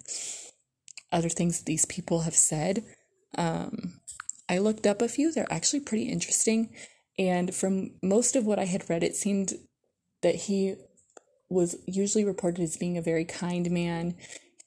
other 1.11 1.29
things 1.29 1.61
these 1.61 1.85
people 1.85 2.21
have 2.21 2.37
said. 2.37 2.85
Um, 3.37 4.01
I 4.49 4.59
looked 4.59 4.87
up 4.87 5.03
a 5.03 5.09
few, 5.09 5.33
they're 5.33 5.53
actually 5.53 5.81
pretty 5.81 6.05
interesting. 6.05 6.75
And 7.19 7.55
from 7.55 7.93
most 8.03 8.37
of 8.37 8.47
what 8.47 8.59
I 8.59 8.67
had 8.67 8.89
read, 8.89 9.03
it 9.03 9.17
seemed 9.17 9.55
that 10.23 10.35
he 10.35 10.77
was 11.49 11.77
usually 11.87 12.25
reported 12.25 12.63
as 12.63 12.77
being 12.77 12.97
a 12.97 13.03
very 13.03 13.25
kind 13.25 13.71
man, 13.71 14.15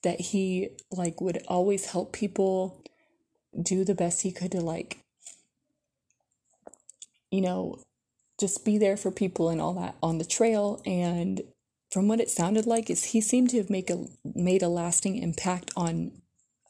that 0.02 0.20
he 0.20 0.68
like 0.90 1.20
would 1.20 1.42
always 1.48 1.86
help 1.86 2.12
people 2.12 2.82
do 3.60 3.84
the 3.84 3.94
best 3.94 4.22
he 4.22 4.30
could 4.30 4.52
to 4.52 4.60
like 4.60 4.98
you 7.30 7.40
know 7.40 7.78
just 8.38 8.64
be 8.64 8.78
there 8.78 8.96
for 8.96 9.10
people 9.10 9.48
and 9.48 9.60
all 9.60 9.74
that 9.74 9.96
on 10.02 10.18
the 10.18 10.24
trail. 10.24 10.82
And 10.84 11.42
from 11.90 12.08
what 12.08 12.20
it 12.20 12.30
sounded 12.30 12.66
like 12.66 12.90
is 12.90 13.04
he 13.04 13.20
seemed 13.20 13.50
to 13.50 13.58
have 13.58 13.70
make 13.70 13.90
a 13.90 14.06
made 14.24 14.62
a 14.62 14.68
lasting 14.68 15.16
impact 15.16 15.70
on 15.76 16.12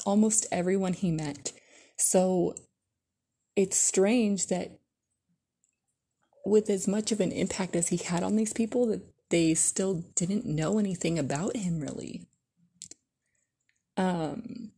almost 0.04 0.46
everyone 0.52 0.92
he 0.92 1.10
met. 1.10 1.52
So 1.96 2.54
it's 3.56 3.76
strange 3.76 4.46
that 4.48 4.78
with 6.44 6.70
as 6.70 6.86
much 6.86 7.10
of 7.10 7.20
an 7.20 7.32
impact 7.32 7.74
as 7.74 7.88
he 7.88 7.96
had 7.96 8.22
on 8.22 8.36
these 8.36 8.52
people 8.52 8.86
that 8.86 9.02
they 9.30 9.54
still 9.54 10.04
didn't 10.14 10.46
know 10.46 10.78
anything 10.78 11.18
about 11.18 11.56
him 11.56 11.80
really. 11.80 12.22
Um 13.96 14.72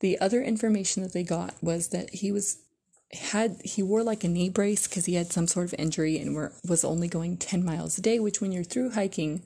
the 0.00 0.18
other 0.20 0.42
information 0.42 1.02
that 1.02 1.12
they 1.12 1.24
got 1.24 1.54
was 1.62 1.88
that 1.88 2.10
he 2.10 2.32
was 2.32 2.62
had 3.12 3.60
he 3.64 3.82
wore 3.82 4.02
like 4.02 4.22
a 4.22 4.28
knee 4.28 4.48
brace 4.48 4.86
because 4.86 5.06
he 5.06 5.14
had 5.14 5.32
some 5.32 5.46
sort 5.46 5.66
of 5.66 5.74
injury 5.78 6.18
and 6.18 6.34
were, 6.34 6.52
was 6.66 6.84
only 6.84 7.08
going 7.08 7.36
10 7.36 7.64
miles 7.64 7.98
a 7.98 8.02
day 8.02 8.20
which 8.20 8.40
when 8.40 8.52
you're 8.52 8.62
through 8.62 8.90
hiking 8.90 9.42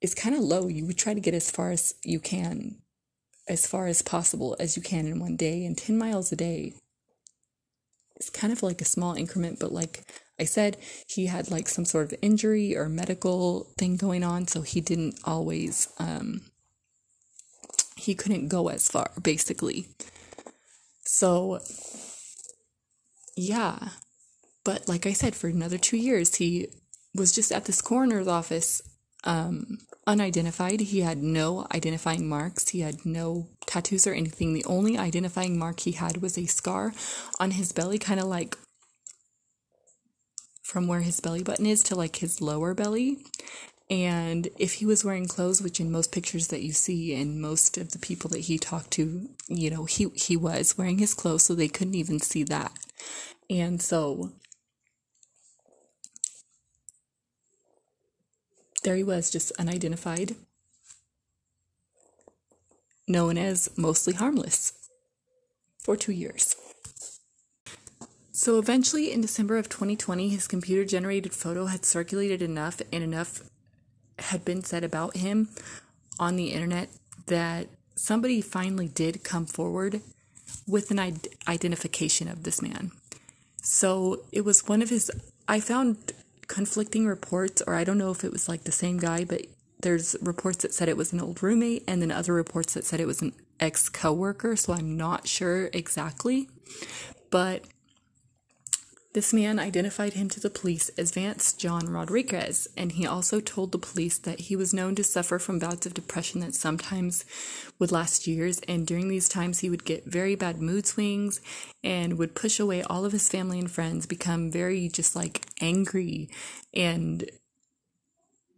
is 0.00 0.14
kind 0.14 0.34
of 0.34 0.42
low. 0.42 0.66
You 0.66 0.84
would 0.86 0.98
try 0.98 1.14
to 1.14 1.20
get 1.20 1.32
as 1.32 1.50
far 1.50 1.70
as 1.70 1.94
you 2.02 2.18
can 2.18 2.76
as 3.48 3.66
far 3.66 3.86
as 3.86 4.02
possible 4.02 4.56
as 4.58 4.76
you 4.76 4.82
can 4.82 5.06
in 5.06 5.18
one 5.18 5.36
day 5.36 5.64
and 5.64 5.76
10 5.76 5.98
miles 5.98 6.32
a 6.32 6.36
day 6.36 6.74
is 8.18 8.30
kind 8.30 8.52
of 8.52 8.62
like 8.62 8.80
a 8.80 8.86
small 8.86 9.14
increment 9.14 9.58
but 9.58 9.72
like 9.72 10.04
i 10.38 10.44
said 10.44 10.76
he 11.06 11.26
had 11.26 11.50
like 11.50 11.68
some 11.68 11.84
sort 11.84 12.10
of 12.10 12.18
injury 12.22 12.76
or 12.76 12.88
medical 12.88 13.66
thing 13.76 13.96
going 13.96 14.24
on 14.24 14.46
so 14.46 14.62
he 14.62 14.80
didn't 14.80 15.18
always 15.24 15.88
um 15.98 16.40
he 17.96 18.14
couldn't 18.14 18.48
go 18.48 18.68
as 18.68 18.88
far 18.88 19.10
basically 19.22 19.88
so 21.04 21.60
yeah. 23.36 23.90
But 24.64 24.88
like 24.88 25.06
i 25.06 25.12
said 25.12 25.34
for 25.34 25.48
another 25.48 25.78
two 25.78 25.96
years 25.96 26.36
he 26.36 26.68
was 27.14 27.32
just 27.32 27.52
at 27.52 27.66
this 27.66 27.82
coroner's 27.82 28.28
office 28.28 28.82
um 29.24 29.78
unidentified. 30.06 30.80
He 30.80 31.00
had 31.00 31.22
no 31.22 31.66
identifying 31.74 32.28
marks. 32.28 32.68
He 32.68 32.80
had 32.80 33.04
no 33.06 33.48
tattoos 33.66 34.06
or 34.06 34.12
anything. 34.12 34.52
The 34.52 34.64
only 34.64 34.98
identifying 34.98 35.58
mark 35.58 35.80
he 35.80 35.92
had 35.92 36.18
was 36.18 36.36
a 36.36 36.46
scar 36.46 36.92
on 37.40 37.52
his 37.52 37.72
belly 37.72 37.98
kind 37.98 38.20
of 38.20 38.26
like 38.26 38.56
from 40.62 40.86
where 40.86 41.00
his 41.00 41.20
belly 41.20 41.42
button 41.42 41.66
is 41.66 41.82
to 41.84 41.94
like 41.94 42.16
his 42.16 42.40
lower 42.40 42.74
belly 42.74 43.18
and 43.90 44.48
if 44.58 44.74
he 44.74 44.86
was 44.86 45.04
wearing 45.04 45.28
clothes, 45.28 45.60
which 45.60 45.78
in 45.78 45.92
most 45.92 46.10
pictures 46.10 46.48
that 46.48 46.62
you 46.62 46.72
see 46.72 47.14
and 47.14 47.40
most 47.40 47.76
of 47.76 47.90
the 47.90 47.98
people 47.98 48.30
that 48.30 48.40
he 48.40 48.58
talked 48.58 48.90
to, 48.92 49.28
you 49.48 49.70
know, 49.70 49.84
he 49.84 50.08
he 50.14 50.36
was 50.36 50.78
wearing 50.78 50.98
his 50.98 51.12
clothes, 51.12 51.44
so 51.44 51.54
they 51.54 51.68
couldn't 51.68 51.94
even 51.94 52.18
see 52.18 52.44
that. 52.44 52.72
And 53.50 53.82
so 53.82 54.32
there 58.84 58.96
he 58.96 59.04
was, 59.04 59.30
just 59.30 59.52
unidentified, 59.58 60.34
known 63.06 63.36
as 63.36 63.68
mostly 63.76 64.14
harmless 64.14 64.72
for 65.78 65.94
two 65.94 66.12
years. 66.12 66.56
So 68.32 68.58
eventually, 68.58 69.12
in 69.12 69.20
December 69.20 69.58
of 69.58 69.68
2020, 69.68 70.30
his 70.30 70.48
computer 70.48 70.84
generated 70.84 71.34
photo 71.34 71.66
had 71.66 71.84
circulated 71.84 72.42
enough 72.42 72.80
and 72.90 73.04
enough 73.04 73.42
had 74.18 74.44
been 74.44 74.62
said 74.62 74.84
about 74.84 75.16
him 75.16 75.48
on 76.18 76.36
the 76.36 76.48
internet 76.48 76.88
that 77.26 77.68
somebody 77.96 78.40
finally 78.40 78.88
did 78.88 79.24
come 79.24 79.46
forward 79.46 80.00
with 80.66 80.90
an 80.90 80.98
Id- 80.98 81.28
identification 81.48 82.28
of 82.28 82.42
this 82.42 82.62
man. 82.62 82.92
So 83.62 84.22
it 84.32 84.42
was 84.42 84.68
one 84.68 84.82
of 84.82 84.90
his, 84.90 85.10
I 85.48 85.60
found 85.60 86.12
conflicting 86.46 87.06
reports, 87.06 87.62
or 87.66 87.74
I 87.74 87.84
don't 87.84 87.98
know 87.98 88.10
if 88.10 88.24
it 88.24 88.32
was 88.32 88.48
like 88.48 88.64
the 88.64 88.72
same 88.72 88.98
guy, 88.98 89.24
but 89.24 89.46
there's 89.80 90.16
reports 90.20 90.58
that 90.58 90.74
said 90.74 90.88
it 90.88 90.96
was 90.96 91.12
an 91.12 91.20
old 91.20 91.42
roommate, 91.42 91.84
and 91.86 92.00
then 92.00 92.10
other 92.10 92.32
reports 92.32 92.74
that 92.74 92.84
said 92.84 93.00
it 93.00 93.06
was 93.06 93.22
an 93.22 93.32
ex 93.60 93.88
coworker. 93.88 94.56
So 94.56 94.72
I'm 94.72 94.96
not 94.96 95.26
sure 95.26 95.70
exactly. 95.72 96.48
But 97.30 97.64
this 99.14 99.32
man 99.32 99.60
identified 99.60 100.14
him 100.14 100.28
to 100.28 100.40
the 100.40 100.50
police 100.50 100.88
as 100.98 101.12
Vance 101.12 101.52
John 101.52 101.88
Rodriguez, 101.88 102.66
and 102.76 102.92
he 102.92 103.06
also 103.06 103.40
told 103.40 103.70
the 103.70 103.78
police 103.78 104.18
that 104.18 104.40
he 104.40 104.56
was 104.56 104.74
known 104.74 104.96
to 104.96 105.04
suffer 105.04 105.38
from 105.38 105.60
bouts 105.60 105.86
of 105.86 105.94
depression 105.94 106.40
that 106.40 106.54
sometimes 106.54 107.24
would 107.78 107.92
last 107.92 108.26
years, 108.26 108.58
and 108.66 108.86
during 108.86 109.06
these 109.08 109.28
times 109.28 109.60
he 109.60 109.70
would 109.70 109.84
get 109.84 110.04
very 110.04 110.34
bad 110.34 110.60
mood 110.60 110.84
swings 110.84 111.40
and 111.84 112.18
would 112.18 112.34
push 112.34 112.58
away 112.58 112.82
all 112.82 113.04
of 113.04 113.12
his 113.12 113.28
family 113.28 113.60
and 113.60 113.70
friends, 113.70 114.04
become 114.04 114.50
very 114.50 114.88
just 114.88 115.14
like 115.14 115.42
angry 115.60 116.28
and 116.74 117.30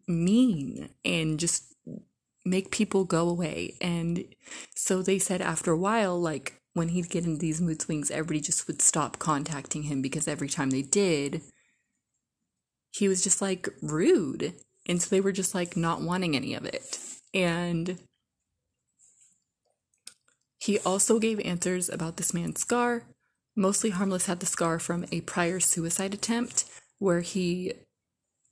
mean, 0.09 0.89
and 1.05 1.39
just 1.39 1.75
make 2.47 2.71
people 2.71 3.05
go 3.05 3.29
away. 3.29 3.77
And 3.83 4.25
so 4.75 5.03
they 5.03 5.19
said 5.19 5.43
after 5.43 5.71
a 5.73 5.79
while, 5.79 6.19
like, 6.19 6.63
when 6.77 6.89
he'd 6.89 7.09
get 7.09 7.25
into 7.25 7.39
these 7.39 7.59
mood 7.59 7.81
swings, 7.81 8.11
everybody 8.11 8.39
just 8.39 8.67
would 8.67 8.83
stop 8.83 9.19
contacting 9.19 9.85
him 9.85 10.03
because 10.03 10.29
every 10.29 10.47
time 10.47 10.69
they 10.69 10.83
did, 10.83 11.41
he 12.91 13.09
was 13.09 13.25
just 13.25 13.41
like 13.41 13.71
rude. 13.81 14.53
And 14.87 15.01
so 15.01 15.09
they 15.09 15.23
were 15.23 15.33
just 15.33 15.55
like 15.55 15.75
not 15.75 16.03
wanting 16.03 16.37
any 16.37 16.53
of 16.53 16.67
it. 16.67 16.99
And 17.33 17.99
he 20.59 20.79
also 20.81 21.19
gave 21.19 21.41
answers 21.41 21.89
about 21.89 22.19
this 22.19 22.35
man's 22.35 22.61
scar. 22.61 23.05
Mostly 23.57 23.89
Harmless 23.89 24.27
had 24.27 24.41
the 24.41 24.47
scar 24.47 24.79
from 24.79 25.07
a 25.11 25.23
prior 25.23 25.61
suicide 25.61 26.13
attempt 26.13 26.67
where 26.99 27.23
he 27.23 27.73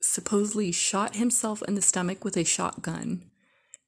supposedly 0.01 0.71
shot 0.71 1.15
himself 1.15 1.61
in 1.67 1.75
the 1.75 1.81
stomach 1.81 2.25
with 2.25 2.37
a 2.37 2.43
shotgun. 2.43 3.29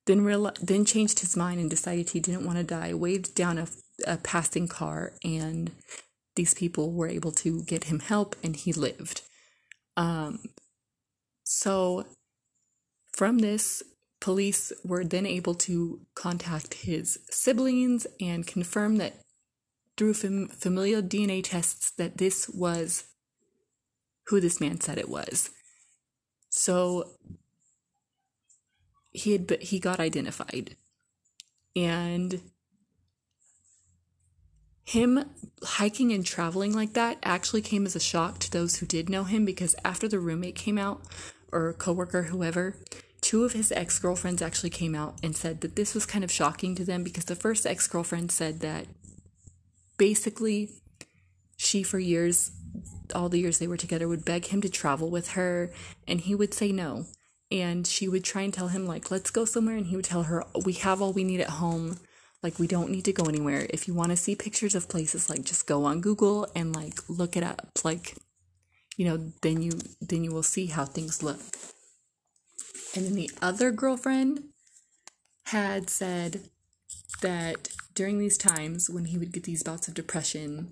Then, 0.05 0.21
real- 0.21 0.53
then 0.61 0.85
changed 0.85 1.21
his 1.21 1.35
mind 1.35 1.59
and 1.59 1.71
decided 1.71 2.11
he 2.11 2.19
didn't 2.19 2.45
want 2.45 2.59
to 2.59 2.63
die, 2.63 2.93
waved 2.93 3.33
down 3.33 3.57
a 3.57 3.67
a 4.05 4.17
passing 4.17 4.67
car 4.67 5.13
and 5.23 5.71
these 6.35 6.53
people 6.53 6.93
were 6.93 7.07
able 7.07 7.31
to 7.31 7.63
get 7.63 7.85
him 7.85 7.99
help 7.99 8.35
and 8.43 8.55
he 8.55 8.71
lived. 8.71 9.21
Um, 9.95 10.39
so 11.43 12.05
from 13.11 13.39
this, 13.39 13.81
police 14.19 14.71
were 14.83 15.03
then 15.03 15.25
able 15.25 15.55
to 15.55 16.01
contact 16.15 16.75
his 16.75 17.19
siblings 17.29 18.05
and 18.21 18.45
confirm 18.45 18.97
that 18.97 19.21
through 19.95 20.13
fam- 20.13 20.47
familial 20.49 21.01
DNA 21.01 21.43
tests 21.43 21.91
that 21.97 22.17
this 22.17 22.47
was 22.49 23.05
who 24.27 24.39
this 24.39 24.61
man 24.61 24.79
said 24.79 24.97
it 24.97 25.09
was. 25.09 25.49
So 26.49 27.11
he 29.11 29.31
had 29.31 29.57
he 29.61 29.79
got 29.79 29.99
identified 29.99 30.75
and 31.75 32.41
him 34.87 35.29
hiking 35.63 36.13
and 36.13 36.25
traveling 36.25 36.73
like 36.73 36.93
that 36.93 37.17
actually 37.21 37.61
came 37.61 37.85
as 37.85 37.95
a 37.95 37.99
shock 37.99 38.39
to 38.39 38.49
those 38.49 38.77
who 38.77 38.85
did 38.85 39.09
know 39.09 39.25
him 39.25 39.43
because 39.43 39.75
after 39.83 40.07
the 40.07 40.19
roommate 40.19 40.55
came 40.55 40.77
out 40.77 41.01
or 41.51 41.73
coworker 41.73 42.23
whoever 42.23 42.77
two 43.19 43.43
of 43.43 43.51
his 43.51 43.71
ex-girlfriends 43.73 44.41
actually 44.41 44.69
came 44.69 44.95
out 44.95 45.17
and 45.21 45.35
said 45.35 45.59
that 45.59 45.75
this 45.75 45.93
was 45.93 46.05
kind 46.05 46.23
of 46.23 46.31
shocking 46.31 46.73
to 46.73 46.85
them 46.85 47.03
because 47.03 47.25
the 47.25 47.35
first 47.35 47.65
ex-girlfriend 47.65 48.31
said 48.31 48.61
that 48.61 48.85
basically 49.97 50.69
she 51.57 51.83
for 51.83 51.99
years 51.99 52.51
all 53.13 53.27
the 53.27 53.39
years 53.39 53.59
they 53.59 53.67
were 53.67 53.75
together 53.75 54.07
would 54.07 54.23
beg 54.23 54.45
him 54.45 54.61
to 54.61 54.69
travel 54.69 55.09
with 55.09 55.31
her 55.31 55.71
and 56.07 56.21
he 56.21 56.35
would 56.35 56.53
say 56.53 56.71
no. 56.71 57.05
And 57.49 57.87
she 57.87 58.09
would 58.09 58.25
try 58.25 58.41
and 58.41 58.53
tell 58.53 58.67
him 58.69 58.85
like 58.85 59.09
let's 59.11 59.31
go 59.31 59.43
somewhere 59.43 59.75
and 59.75 59.87
he 59.87 59.95
would 59.95 60.05
tell 60.05 60.23
her 60.23 60.43
we 60.65 60.73
have 60.73 61.01
all 61.01 61.13
we 61.13 61.23
need 61.23 61.41
at 61.41 61.49
home 61.49 61.97
like, 62.43 62.59
we 62.59 62.67
don't 62.67 62.91
need 62.91 63.05
to 63.05 63.13
go 63.13 63.25
anywhere. 63.25 63.67
If 63.69 63.87
you 63.87 63.93
want 63.93 64.11
to 64.11 64.17
see 64.17 64.35
pictures 64.35 64.75
of 64.75 64.89
places, 64.89 65.29
like, 65.29 65.43
just 65.43 65.67
go 65.67 65.85
on 65.85 66.01
Google 66.01 66.47
and, 66.55 66.75
like, 66.75 66.99
look 67.09 67.35
it 67.35 67.43
up. 67.43 67.79
Like, 67.83 68.15
you 68.97 69.05
know, 69.05 69.31
then 69.41 69.61
you 69.61 69.79
then 70.01 70.23
you 70.23 70.31
will 70.31 70.43
see 70.43 70.65
how 70.67 70.85
things 70.85 71.21
look. 71.23 71.39
And 72.95 73.05
then 73.05 73.13
the 73.13 73.29
other 73.41 73.71
girlfriend 73.71 74.43
had 75.45 75.89
said 75.89 76.41
that 77.21 77.69
during 77.93 78.19
these 78.19 78.37
times 78.37 78.89
when 78.89 79.05
he 79.05 79.17
would 79.17 79.31
get 79.31 79.43
these 79.43 79.63
bouts 79.63 79.87
of 79.87 79.93
depression, 79.93 80.71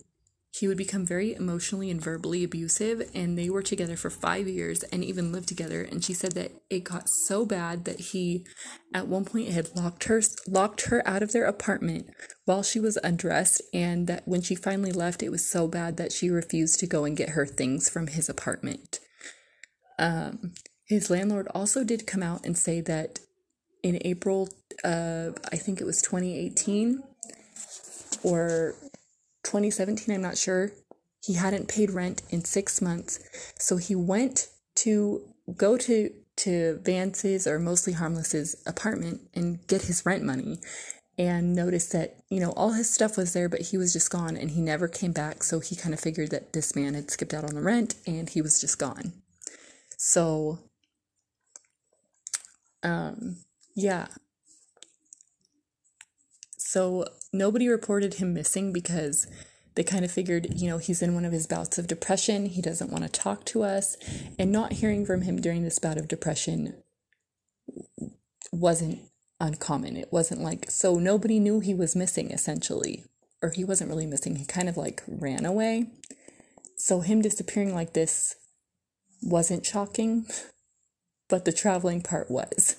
he 0.59 0.67
would 0.67 0.77
become 0.77 1.05
very 1.05 1.33
emotionally 1.33 1.91
and 1.91 2.01
verbally 2.01 2.43
abusive 2.43 3.09
and 3.13 3.37
they 3.37 3.49
were 3.49 3.61
together 3.61 3.97
for 3.97 4.09
5 4.09 4.47
years 4.47 4.83
and 4.83 5.03
even 5.03 5.31
lived 5.31 5.49
together. 5.49 5.81
And 5.81 6.03
she 6.03 6.13
said 6.13 6.31
that 6.33 6.51
it 6.69 6.85
got 6.85 7.09
so 7.09 7.45
bad 7.45 7.83
that 7.85 7.99
he 7.99 8.45
at 8.93 9.07
one 9.07 9.25
point 9.25 9.49
had 9.49 9.75
locked 9.75 10.05
her 10.05 10.21
locked 10.47 10.87
her 10.87 11.05
out 11.05 11.21
of 11.21 11.33
their 11.33 11.45
apartment 11.45 12.07
while 12.45 12.63
she 12.63 12.79
was 12.79 12.97
undressed 13.03 13.61
and 13.73 14.07
that 14.07 14.25
when 14.25 14.41
she 14.41 14.55
finally 14.55 14.93
left 14.93 15.21
it 15.21 15.29
was 15.29 15.45
so 15.45 15.67
bad 15.67 15.97
that 15.97 16.13
she 16.13 16.29
refused 16.29 16.79
to 16.79 16.87
go 16.87 17.03
and 17.03 17.17
get 17.17 17.29
her 17.29 17.45
things 17.45 17.89
from 17.89 18.07
his 18.07 18.29
apartment. 18.29 18.99
Um, 19.99 20.53
his 20.87 21.09
landlord 21.09 21.47
also 21.53 21.83
did 21.83 22.07
come 22.07 22.23
out 22.23 22.45
and 22.45 22.57
say 22.57 22.79
that 22.81 23.19
in 23.83 23.99
April, 24.05 24.49
uh, 24.83 25.31
I 25.51 25.57
think 25.57 25.81
it 25.81 25.85
was 25.85 26.01
2018 26.01 27.03
or 28.23 28.75
2017, 29.45 30.13
I'm 30.13 30.21
not 30.21 30.37
sure, 30.37 30.71
he 31.23 31.33
hadn't 31.33 31.69
paid 31.69 31.91
rent 31.91 32.21
in 32.29 32.43
six 32.43 32.81
months. 32.81 33.19
So 33.57 33.77
he 33.77 33.95
went 33.95 34.49
to 34.75 35.21
go 35.55 35.77
to 35.77 36.11
to 36.37 36.79
Vance's 36.83 37.47
or 37.47 37.59
mostly 37.59 37.93
harmless's 37.93 38.61
apartment 38.67 39.21
and 39.33 39.65
get 39.67 39.83
his 39.83 40.05
rent 40.05 40.21
money 40.21 40.59
and 41.17 41.55
noticed 41.55 41.93
that, 41.93 42.17
you 42.29 42.41
know, 42.41 42.51
all 42.51 42.71
his 42.71 42.89
stuff 42.89 43.15
was 43.15 43.31
there, 43.31 43.47
but 43.47 43.61
he 43.61 43.77
was 43.77 43.93
just 43.93 44.11
gone 44.11 44.35
and 44.35 44.51
he 44.51 44.59
never 44.59 44.89
came 44.89 45.13
back. 45.13 45.43
So 45.43 45.61
he 45.61 45.75
kind 45.75 45.93
of 45.93 45.99
figured 46.01 46.31
that 46.31 46.51
this 46.51 46.75
man 46.75 46.93
had 46.93 47.09
skipped 47.09 47.33
out 47.33 47.45
on 47.45 47.55
the 47.55 47.61
rent 47.61 47.95
and 48.05 48.29
he 48.29 48.41
was 48.41 48.59
just 48.59 48.77
gone. 48.77 49.13
So, 49.97 50.59
um, 52.83 53.37
yeah. 53.75 54.07
So 56.57 57.05
nobody 57.37 57.67
reported 57.67 58.15
him 58.15 58.33
missing 58.33 58.73
because 58.73 59.27
they 59.75 59.83
kind 59.83 60.05
of 60.05 60.11
figured, 60.11 60.59
you 60.59 60.69
know, 60.69 60.77
he's 60.77 61.01
in 61.01 61.13
one 61.13 61.25
of 61.25 61.33
his 61.33 61.47
bouts 61.47 61.77
of 61.77 61.87
depression. 61.87 62.45
He 62.45 62.61
doesn't 62.61 62.91
want 62.91 63.03
to 63.03 63.09
talk 63.09 63.45
to 63.45 63.63
us. 63.63 63.97
And 64.39 64.51
not 64.51 64.73
hearing 64.73 65.05
from 65.05 65.21
him 65.21 65.39
during 65.39 65.63
this 65.63 65.79
bout 65.79 65.97
of 65.97 66.07
depression 66.07 66.75
wasn't 68.51 68.99
uncommon. 69.39 69.97
It 69.97 70.11
wasn't 70.11 70.41
like, 70.41 70.71
so 70.71 70.95
nobody 70.95 71.39
knew 71.39 71.59
he 71.59 71.73
was 71.73 71.95
missing, 71.95 72.31
essentially. 72.31 73.03
Or 73.41 73.51
he 73.51 73.65
wasn't 73.65 73.89
really 73.89 74.07
missing. 74.07 74.37
He 74.37 74.45
kind 74.45 74.69
of 74.69 74.77
like 74.77 75.03
ran 75.07 75.45
away. 75.45 75.87
So 76.77 77.01
him 77.01 77.21
disappearing 77.21 77.73
like 77.73 77.93
this 77.93 78.35
wasn't 79.21 79.65
shocking, 79.65 80.25
but 81.29 81.43
the 81.43 81.51
traveling 81.51 82.01
part 82.01 82.31
was. 82.31 82.77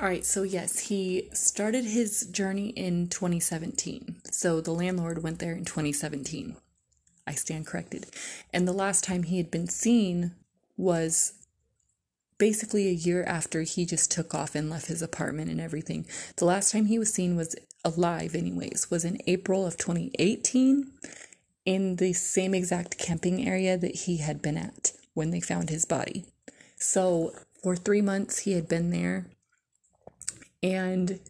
All 0.00 0.06
right, 0.06 0.24
so 0.24 0.44
yes, 0.44 0.78
he 0.78 1.28
started 1.34 1.84
his 1.84 2.24
journey 2.24 2.68
in 2.70 3.08
2017. 3.08 4.22
So 4.30 4.62
the 4.62 4.70
landlord 4.70 5.22
went 5.22 5.40
there 5.40 5.52
in 5.52 5.66
2017. 5.66 6.56
I 7.26 7.34
stand 7.34 7.66
corrected. 7.66 8.06
And 8.50 8.66
the 8.66 8.72
last 8.72 9.04
time 9.04 9.24
he 9.24 9.36
had 9.36 9.50
been 9.50 9.68
seen 9.68 10.32
was 10.78 11.34
basically 12.38 12.88
a 12.88 12.92
year 12.92 13.24
after 13.24 13.60
he 13.60 13.84
just 13.84 14.10
took 14.10 14.34
off 14.34 14.54
and 14.54 14.70
left 14.70 14.86
his 14.86 15.02
apartment 15.02 15.50
and 15.50 15.60
everything. 15.60 16.06
The 16.36 16.46
last 16.46 16.72
time 16.72 16.86
he 16.86 16.98
was 16.98 17.12
seen 17.12 17.36
was 17.36 17.54
alive, 17.84 18.34
anyways, 18.34 18.90
was 18.90 19.04
in 19.04 19.20
April 19.26 19.66
of 19.66 19.76
2018 19.76 20.92
in 21.66 21.96
the 21.96 22.14
same 22.14 22.54
exact 22.54 22.96
camping 22.96 23.46
area 23.46 23.76
that 23.76 23.94
he 23.94 24.16
had 24.16 24.40
been 24.40 24.56
at 24.56 24.92
when 25.12 25.30
they 25.30 25.42
found 25.42 25.68
his 25.68 25.84
body. 25.84 26.24
So 26.78 27.34
for 27.62 27.76
three 27.76 28.00
months, 28.00 28.38
he 28.38 28.52
had 28.52 28.66
been 28.66 28.88
there 28.88 29.26
and 30.62 31.20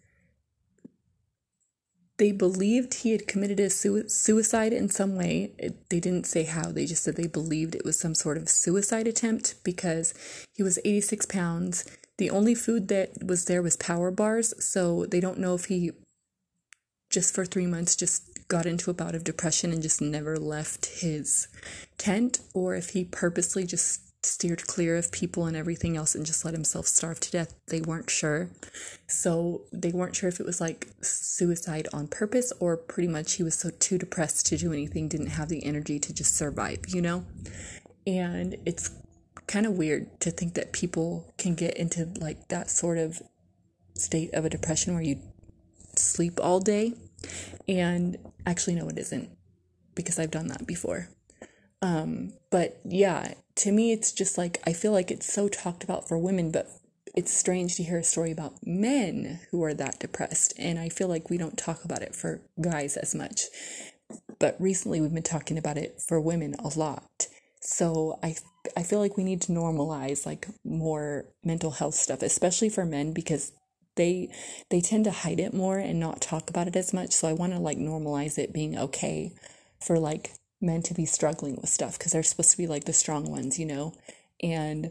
they 2.19 2.33
believed 2.33 2.93
he 2.95 3.13
had 3.13 3.27
committed 3.27 3.59
a 3.59 3.71
suicide 3.71 4.75
in 4.75 4.91
some 4.91 5.17
way. 5.17 5.53
They 5.89 6.01
didn't 6.01 6.27
say 6.27 6.43
how, 6.43 6.71
they 6.71 6.85
just 6.85 7.03
said 7.03 7.17
they 7.17 7.27
believed 7.27 7.75
it 7.75 7.85
was 7.85 7.99
some 7.99 8.15
sort 8.15 8.37
of 8.37 8.51
suicide 8.51 9.07
attempt 9.07 9.55
because 9.65 10.13
he 10.53 10.63
was 10.63 10.79
86 10.85 11.25
pounds. 11.27 11.87
The 12.19 12.29
only 12.29 12.55
food 12.55 12.89
that 12.89 13.25
was 13.25 13.47
there 13.47 13.63
was 13.63 13.77
power 13.77 14.11
bars, 14.11 14.53
so 14.63 15.07
they 15.07 15.21
don't 15.21 15.39
know 15.39 15.55
if 15.55 15.65
he 15.65 15.93
just 17.09 17.35
for 17.35 17.47
three 17.47 17.67
months 17.67 17.97
just 17.97 18.47
got 18.49 18.67
into 18.67 18.91
a 18.91 18.95
bout 18.95 19.15
of 19.15 19.25
depression 19.25 19.73
and 19.73 19.81
just 19.81 20.03
never 20.03 20.37
left 20.37 21.01
his 21.01 21.49
tent 21.97 22.41
or 22.53 22.75
if 22.75 22.91
he 22.91 23.05
purposely 23.05 23.65
just 23.65 24.10
steered 24.23 24.67
clear 24.67 24.97
of 24.97 25.11
people 25.13 25.47
and 25.47 25.57
everything 25.57 25.97
else 25.97 26.15
and 26.15 26.27
just 26.27 26.45
let 26.45 26.55
himself 26.55 26.87
starve 26.87 27.21
to 27.21 27.31
death. 27.31 27.55
They 27.69 27.81
weren't 27.81 28.11
sure. 28.11 28.51
So 29.07 29.63
they 29.73 29.93
weren't 29.93 30.17
sure 30.17 30.29
if 30.29 30.41
it 30.41 30.47
was 30.47 30.61
like 30.61 30.89
suicide 31.01 31.89
on 31.93 32.07
purpose 32.09 32.53
or 32.61 32.77
pretty 32.77 33.09
much 33.09 33.35
he 33.35 33.43
was 33.43 33.55
so 33.55 33.71
too 33.71 33.99
depressed 33.99 34.47
to 34.47 34.57
do 34.57 34.73
anything, 34.73 35.09
didn't 35.09 35.29
have 35.29 35.49
the 35.49 35.65
energy 35.65 35.99
to 35.99 36.13
just 36.13 36.37
survive, 36.37 36.81
you 36.89 37.01
know? 37.01 37.25
And 38.07 38.57
it's 38.67 38.91
kind 39.47 39.67
of 39.67 39.73
weird 39.73 40.21
to 40.21 40.31
think 40.31 40.55
that 40.55 40.73
people 40.73 41.33
can 41.39 41.55
get 41.55 41.77
into 41.77 42.09
like 42.21 42.49
that 42.49 42.71
sort 42.71 42.99
of 42.99 43.21
state 43.95 44.33
of 44.35 44.45
a 44.45 44.51
depression 44.51 44.95
where 44.95 45.03
you 45.03 45.19
sleep 45.97 46.39
all 46.43 46.61
day. 46.61 46.95
And 47.69 48.17
actually, 48.47 48.75
no, 48.75 48.89
it 48.89 48.99
isn't 48.99 49.31
because 49.95 50.19
I've 50.19 50.31
done 50.31 50.49
that 50.49 50.67
before. 50.67 51.09
Um, 51.83 52.35
but 52.51 52.79
yeah, 52.85 53.35
to 53.61 53.73
me, 53.73 53.93
it's 53.93 54.13
just 54.13 54.39
like 54.39 54.63
I 54.67 54.73
feel 54.73 54.93
like 54.93 55.11
it's 55.11 55.33
so 55.33 55.49
talked 55.49 55.85
about 55.85 56.09
for 56.09 56.19
women, 56.19 56.51
but 56.51 56.71
it's 57.15 57.37
strange 57.37 57.77
to 57.77 57.83
hear 57.83 57.99
a 57.99 58.05
story 58.05 58.31
about 58.31 58.55
men 58.65 59.41
who 59.51 59.63
are 59.65 59.75
that 59.75 59.99
depressed. 59.99 60.55
And 60.59 60.79
I 60.79 60.89
feel 60.89 61.09
like 61.09 61.29
we 61.29 61.39
don't 61.39 61.59
talk 61.59 61.85
about 61.85 62.03
it 62.03 62.15
for 62.15 62.41
guys 62.61 62.97
as 62.97 63.15
much. 63.15 63.43
But 64.39 64.57
recently, 64.59 65.01
we've 65.01 65.13
been 65.13 65.23
talking 65.23 65.59
about 65.59 65.77
it 65.77 66.01
for 66.01 66.21
women 66.21 66.55
a 66.55 66.69
lot. 66.79 67.27
So 67.61 68.19
I 68.23 68.37
I 68.77 68.83
feel 68.83 68.99
like 68.99 69.17
we 69.17 69.25
need 69.25 69.43
to 69.43 69.53
normalize 69.53 70.25
like 70.25 70.49
more 70.65 71.27
mental 71.45 71.73
health 71.73 71.95
stuff, 71.95 72.23
especially 72.23 72.71
for 72.71 72.87
men 72.87 73.13
because 73.13 73.53
they 73.97 74.33
they 74.71 74.81
tend 74.81 75.05
to 75.05 75.11
hide 75.11 75.41
it 75.41 75.53
more 75.53 75.79
and 75.79 76.01
not 76.01 76.23
talk 76.23 76.49
about 76.49 76.69
it 76.69 76.77
as 76.77 76.95
much. 76.95 77.13
So 77.13 77.29
I 77.29 77.35
want 77.35 77.53
to 77.53 77.59
like 77.59 77.79
normalize 77.79 78.39
it 78.39 78.55
being 78.55 78.79
okay 78.79 79.33
for 79.85 79.99
like 79.99 80.33
men 80.61 80.83
to 80.83 80.95
be 80.95 81.07
struggling 81.07 81.57
with 81.57 81.69
stuff 81.69 81.99
because 81.99 82.13
they're 82.13 82.23
supposed 82.23 82.51
to 82.51 82.59
be 82.59 82.67
like 82.67 82.85
the 82.85 82.93
strong 82.93 83.31
ones, 83.31 83.59
you 83.59 83.67
know? 83.67 83.95
And 84.43 84.91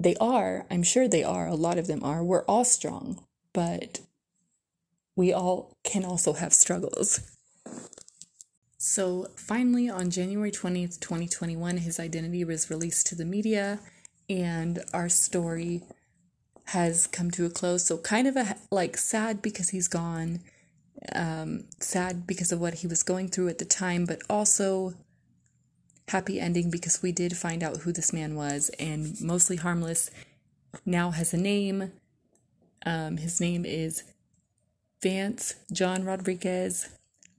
they 0.00 0.14
are, 0.16 0.66
I'm 0.70 0.82
sure 0.82 1.08
they 1.08 1.24
are, 1.24 1.46
a 1.46 1.54
lot 1.54 1.78
of 1.78 1.86
them 1.86 2.02
are. 2.02 2.22
We're 2.22 2.44
all 2.44 2.64
strong, 2.64 3.24
but 3.52 4.00
we 5.16 5.32
all 5.32 5.76
can 5.82 6.04
also 6.04 6.34
have 6.34 6.52
struggles. 6.52 7.20
So 8.78 9.26
finally, 9.34 9.90
on 9.90 10.10
January 10.10 10.52
20th, 10.52 11.00
2021, 11.00 11.78
his 11.78 11.98
identity 11.98 12.44
was 12.44 12.70
released 12.70 13.08
to 13.08 13.16
the 13.16 13.24
media, 13.24 13.80
and 14.30 14.84
our 14.94 15.08
story 15.08 15.82
has 16.66 17.08
come 17.08 17.32
to 17.32 17.44
a 17.44 17.50
close. 17.50 17.86
So, 17.86 17.98
kind 17.98 18.28
of 18.28 18.36
a 18.36 18.56
like 18.70 18.96
sad 18.96 19.42
because 19.42 19.70
he's 19.70 19.88
gone 19.88 20.40
um, 21.14 21.64
sad 21.80 22.26
because 22.26 22.52
of 22.52 22.60
what 22.60 22.74
he 22.74 22.86
was 22.86 23.02
going 23.02 23.28
through 23.28 23.48
at 23.48 23.58
the 23.58 23.64
time, 23.64 24.04
but 24.04 24.22
also 24.28 24.94
happy 26.08 26.40
ending 26.40 26.70
because 26.70 27.02
we 27.02 27.12
did 27.12 27.36
find 27.36 27.62
out 27.62 27.78
who 27.78 27.92
this 27.92 28.12
man 28.12 28.34
was 28.34 28.70
and 28.78 29.20
mostly 29.20 29.56
harmless 29.56 30.10
now 30.84 31.10
has 31.10 31.34
a 31.34 31.36
name. 31.36 31.92
Um, 32.84 33.18
his 33.18 33.40
name 33.40 33.64
is 33.64 34.04
Vance 35.02 35.54
John 35.72 36.04
Rodriguez. 36.04 36.88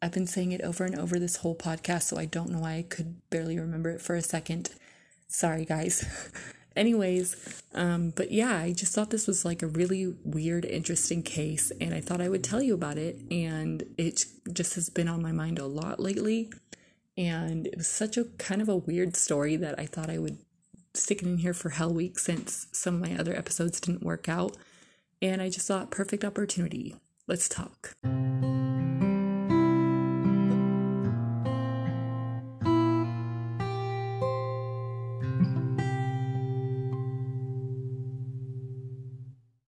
I've 0.01 0.13
been 0.13 0.27
saying 0.27 0.51
it 0.51 0.61
over 0.61 0.85
and 0.85 0.97
over 0.97 1.19
this 1.19 1.37
whole 1.37 1.55
podcast, 1.55 2.03
so 2.03 2.17
I 2.17 2.25
don't 2.25 2.51
know 2.51 2.59
why 2.59 2.75
I 2.75 2.85
could 2.87 3.15
barely 3.29 3.59
remember 3.59 3.89
it 3.89 4.01
for 4.01 4.15
a 4.15 4.21
second. 4.21 4.69
Sorry, 5.27 5.65
guys. 5.65 6.05
Anyways, 6.79 7.61
um, 7.75 8.13
but 8.15 8.31
yeah, 8.31 8.55
I 8.55 8.71
just 8.71 8.95
thought 8.95 9.09
this 9.09 9.27
was 9.27 9.43
like 9.43 9.61
a 9.61 9.67
really 9.67 10.15
weird, 10.23 10.63
interesting 10.63 11.21
case, 11.21 11.73
and 11.81 11.93
I 11.93 11.99
thought 11.99 12.21
I 12.21 12.29
would 12.29 12.41
tell 12.41 12.61
you 12.61 12.73
about 12.73 12.97
it. 12.97 13.19
And 13.29 13.83
it 13.97 14.23
just 14.53 14.75
has 14.75 14.89
been 14.89 15.09
on 15.09 15.21
my 15.21 15.33
mind 15.33 15.59
a 15.59 15.65
lot 15.65 15.99
lately. 15.99 16.53
And 17.17 17.67
it 17.67 17.75
was 17.75 17.89
such 17.89 18.15
a 18.15 18.23
kind 18.37 18.61
of 18.61 18.69
a 18.69 18.77
weird 18.77 19.17
story 19.17 19.57
that 19.57 19.77
I 19.77 19.87
thought 19.87 20.09
I 20.09 20.19
would 20.19 20.37
stick 20.93 21.21
it 21.21 21.27
in 21.27 21.39
here 21.39 21.53
for 21.53 21.71
Hell 21.71 21.93
Week 21.93 22.17
since 22.17 22.67
some 22.71 22.95
of 22.95 23.01
my 23.01 23.19
other 23.19 23.35
episodes 23.35 23.81
didn't 23.81 24.03
work 24.03 24.29
out. 24.29 24.55
And 25.21 25.41
I 25.41 25.49
just 25.49 25.67
thought, 25.67 25.91
perfect 25.91 26.23
opportunity. 26.23 26.95
Let's 27.27 27.49
talk. 27.49 27.93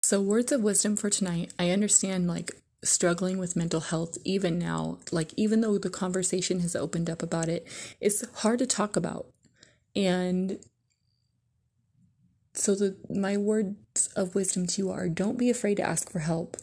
So, 0.09 0.19
words 0.19 0.51
of 0.51 0.63
wisdom 0.63 0.95
for 0.95 1.11
tonight. 1.11 1.53
I 1.59 1.69
understand 1.69 2.27
like 2.27 2.59
struggling 2.83 3.37
with 3.37 3.55
mental 3.55 3.79
health 3.79 4.17
even 4.25 4.57
now, 4.57 4.97
like 5.11 5.35
even 5.37 5.61
though 5.61 5.77
the 5.77 5.91
conversation 5.91 6.61
has 6.61 6.75
opened 6.75 7.11
up 7.11 7.21
about 7.21 7.47
it, 7.47 7.67
it's 8.01 8.25
hard 8.39 8.57
to 8.57 8.65
talk 8.65 8.95
about. 8.95 9.27
And 9.95 10.57
so 12.55 12.73
the 12.73 12.95
my 13.07 13.37
words 13.37 14.09
of 14.15 14.33
wisdom 14.33 14.65
to 14.65 14.81
you 14.81 14.89
are 14.89 15.09
don't 15.09 15.37
be 15.37 15.51
afraid 15.51 15.75
to 15.75 15.87
ask 15.87 16.09
for 16.09 16.17
help, 16.17 16.57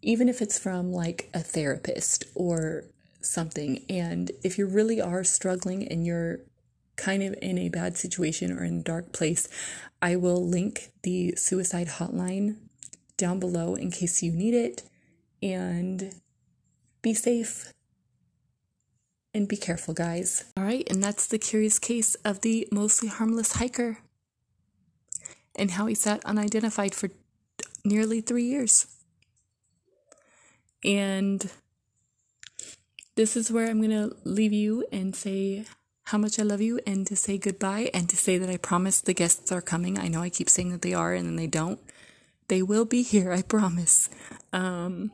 even 0.00 0.26
if 0.26 0.40
it's 0.40 0.58
from 0.58 0.90
like 0.90 1.28
a 1.34 1.40
therapist 1.40 2.24
or 2.34 2.84
something. 3.20 3.84
And 3.90 4.30
if 4.42 4.56
you 4.56 4.64
really 4.64 5.02
are 5.02 5.22
struggling 5.22 5.86
and 5.86 6.06
you're 6.06 6.38
kind 6.96 7.22
of 7.22 7.34
in 7.42 7.58
a 7.58 7.68
bad 7.68 7.98
situation 7.98 8.50
or 8.50 8.64
in 8.64 8.78
a 8.78 8.82
dark 8.82 9.12
place, 9.12 9.48
I 10.00 10.16
will 10.16 10.42
link 10.42 10.92
the 11.02 11.36
suicide 11.36 11.88
hotline 11.88 12.56
down 13.16 13.40
below 13.40 13.74
in 13.74 13.90
case 13.90 14.22
you 14.22 14.32
need 14.32 14.54
it. 14.54 14.82
And 15.42 16.14
be 17.02 17.14
safe 17.14 17.72
and 19.34 19.46
be 19.46 19.56
careful, 19.56 19.94
guys. 19.94 20.44
All 20.56 20.64
right, 20.64 20.86
and 20.90 21.02
that's 21.02 21.26
the 21.26 21.38
curious 21.38 21.78
case 21.78 22.14
of 22.24 22.40
the 22.40 22.66
mostly 22.72 23.08
harmless 23.08 23.52
hiker 23.52 23.98
and 25.54 25.72
how 25.72 25.86
he 25.86 25.94
sat 25.94 26.24
unidentified 26.24 26.94
for 26.94 27.10
nearly 27.84 28.20
three 28.20 28.44
years. 28.44 28.86
And 30.84 31.50
this 33.14 33.36
is 33.36 33.50
where 33.50 33.68
I'm 33.68 33.80
going 33.80 33.90
to 33.90 34.16
leave 34.24 34.52
you 34.52 34.86
and 34.90 35.14
say 35.14 35.64
how 36.04 36.18
much 36.18 36.38
I 36.38 36.42
love 36.42 36.60
you 36.60 36.80
and 36.86 37.06
to 37.08 37.16
say 37.16 37.38
goodbye 37.38 37.90
and 37.92 38.08
to 38.08 38.16
say 38.16 38.38
that 38.38 38.50
I 38.50 38.56
promise 38.56 39.00
the 39.00 39.14
guests 39.14 39.50
are 39.50 39.62
coming. 39.62 39.98
I 39.98 40.08
know 40.08 40.22
I 40.22 40.30
keep 40.30 40.48
saying 40.48 40.70
that 40.70 40.82
they 40.82 40.94
are 40.94 41.12
and 41.12 41.26
then 41.26 41.36
they 41.36 41.46
don't. 41.46 41.80
They 42.48 42.62
will 42.62 42.84
be 42.84 43.02
here, 43.02 43.32
I 43.32 43.42
promise. 43.42 44.08
Um, 44.52 45.10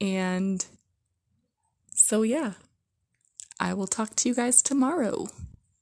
and 0.00 0.64
so, 1.94 2.22
yeah, 2.22 2.54
I 3.60 3.74
will 3.74 3.86
talk 3.86 4.14
to 4.16 4.28
you 4.28 4.34
guys 4.34 4.62
tomorrow. 4.62 5.28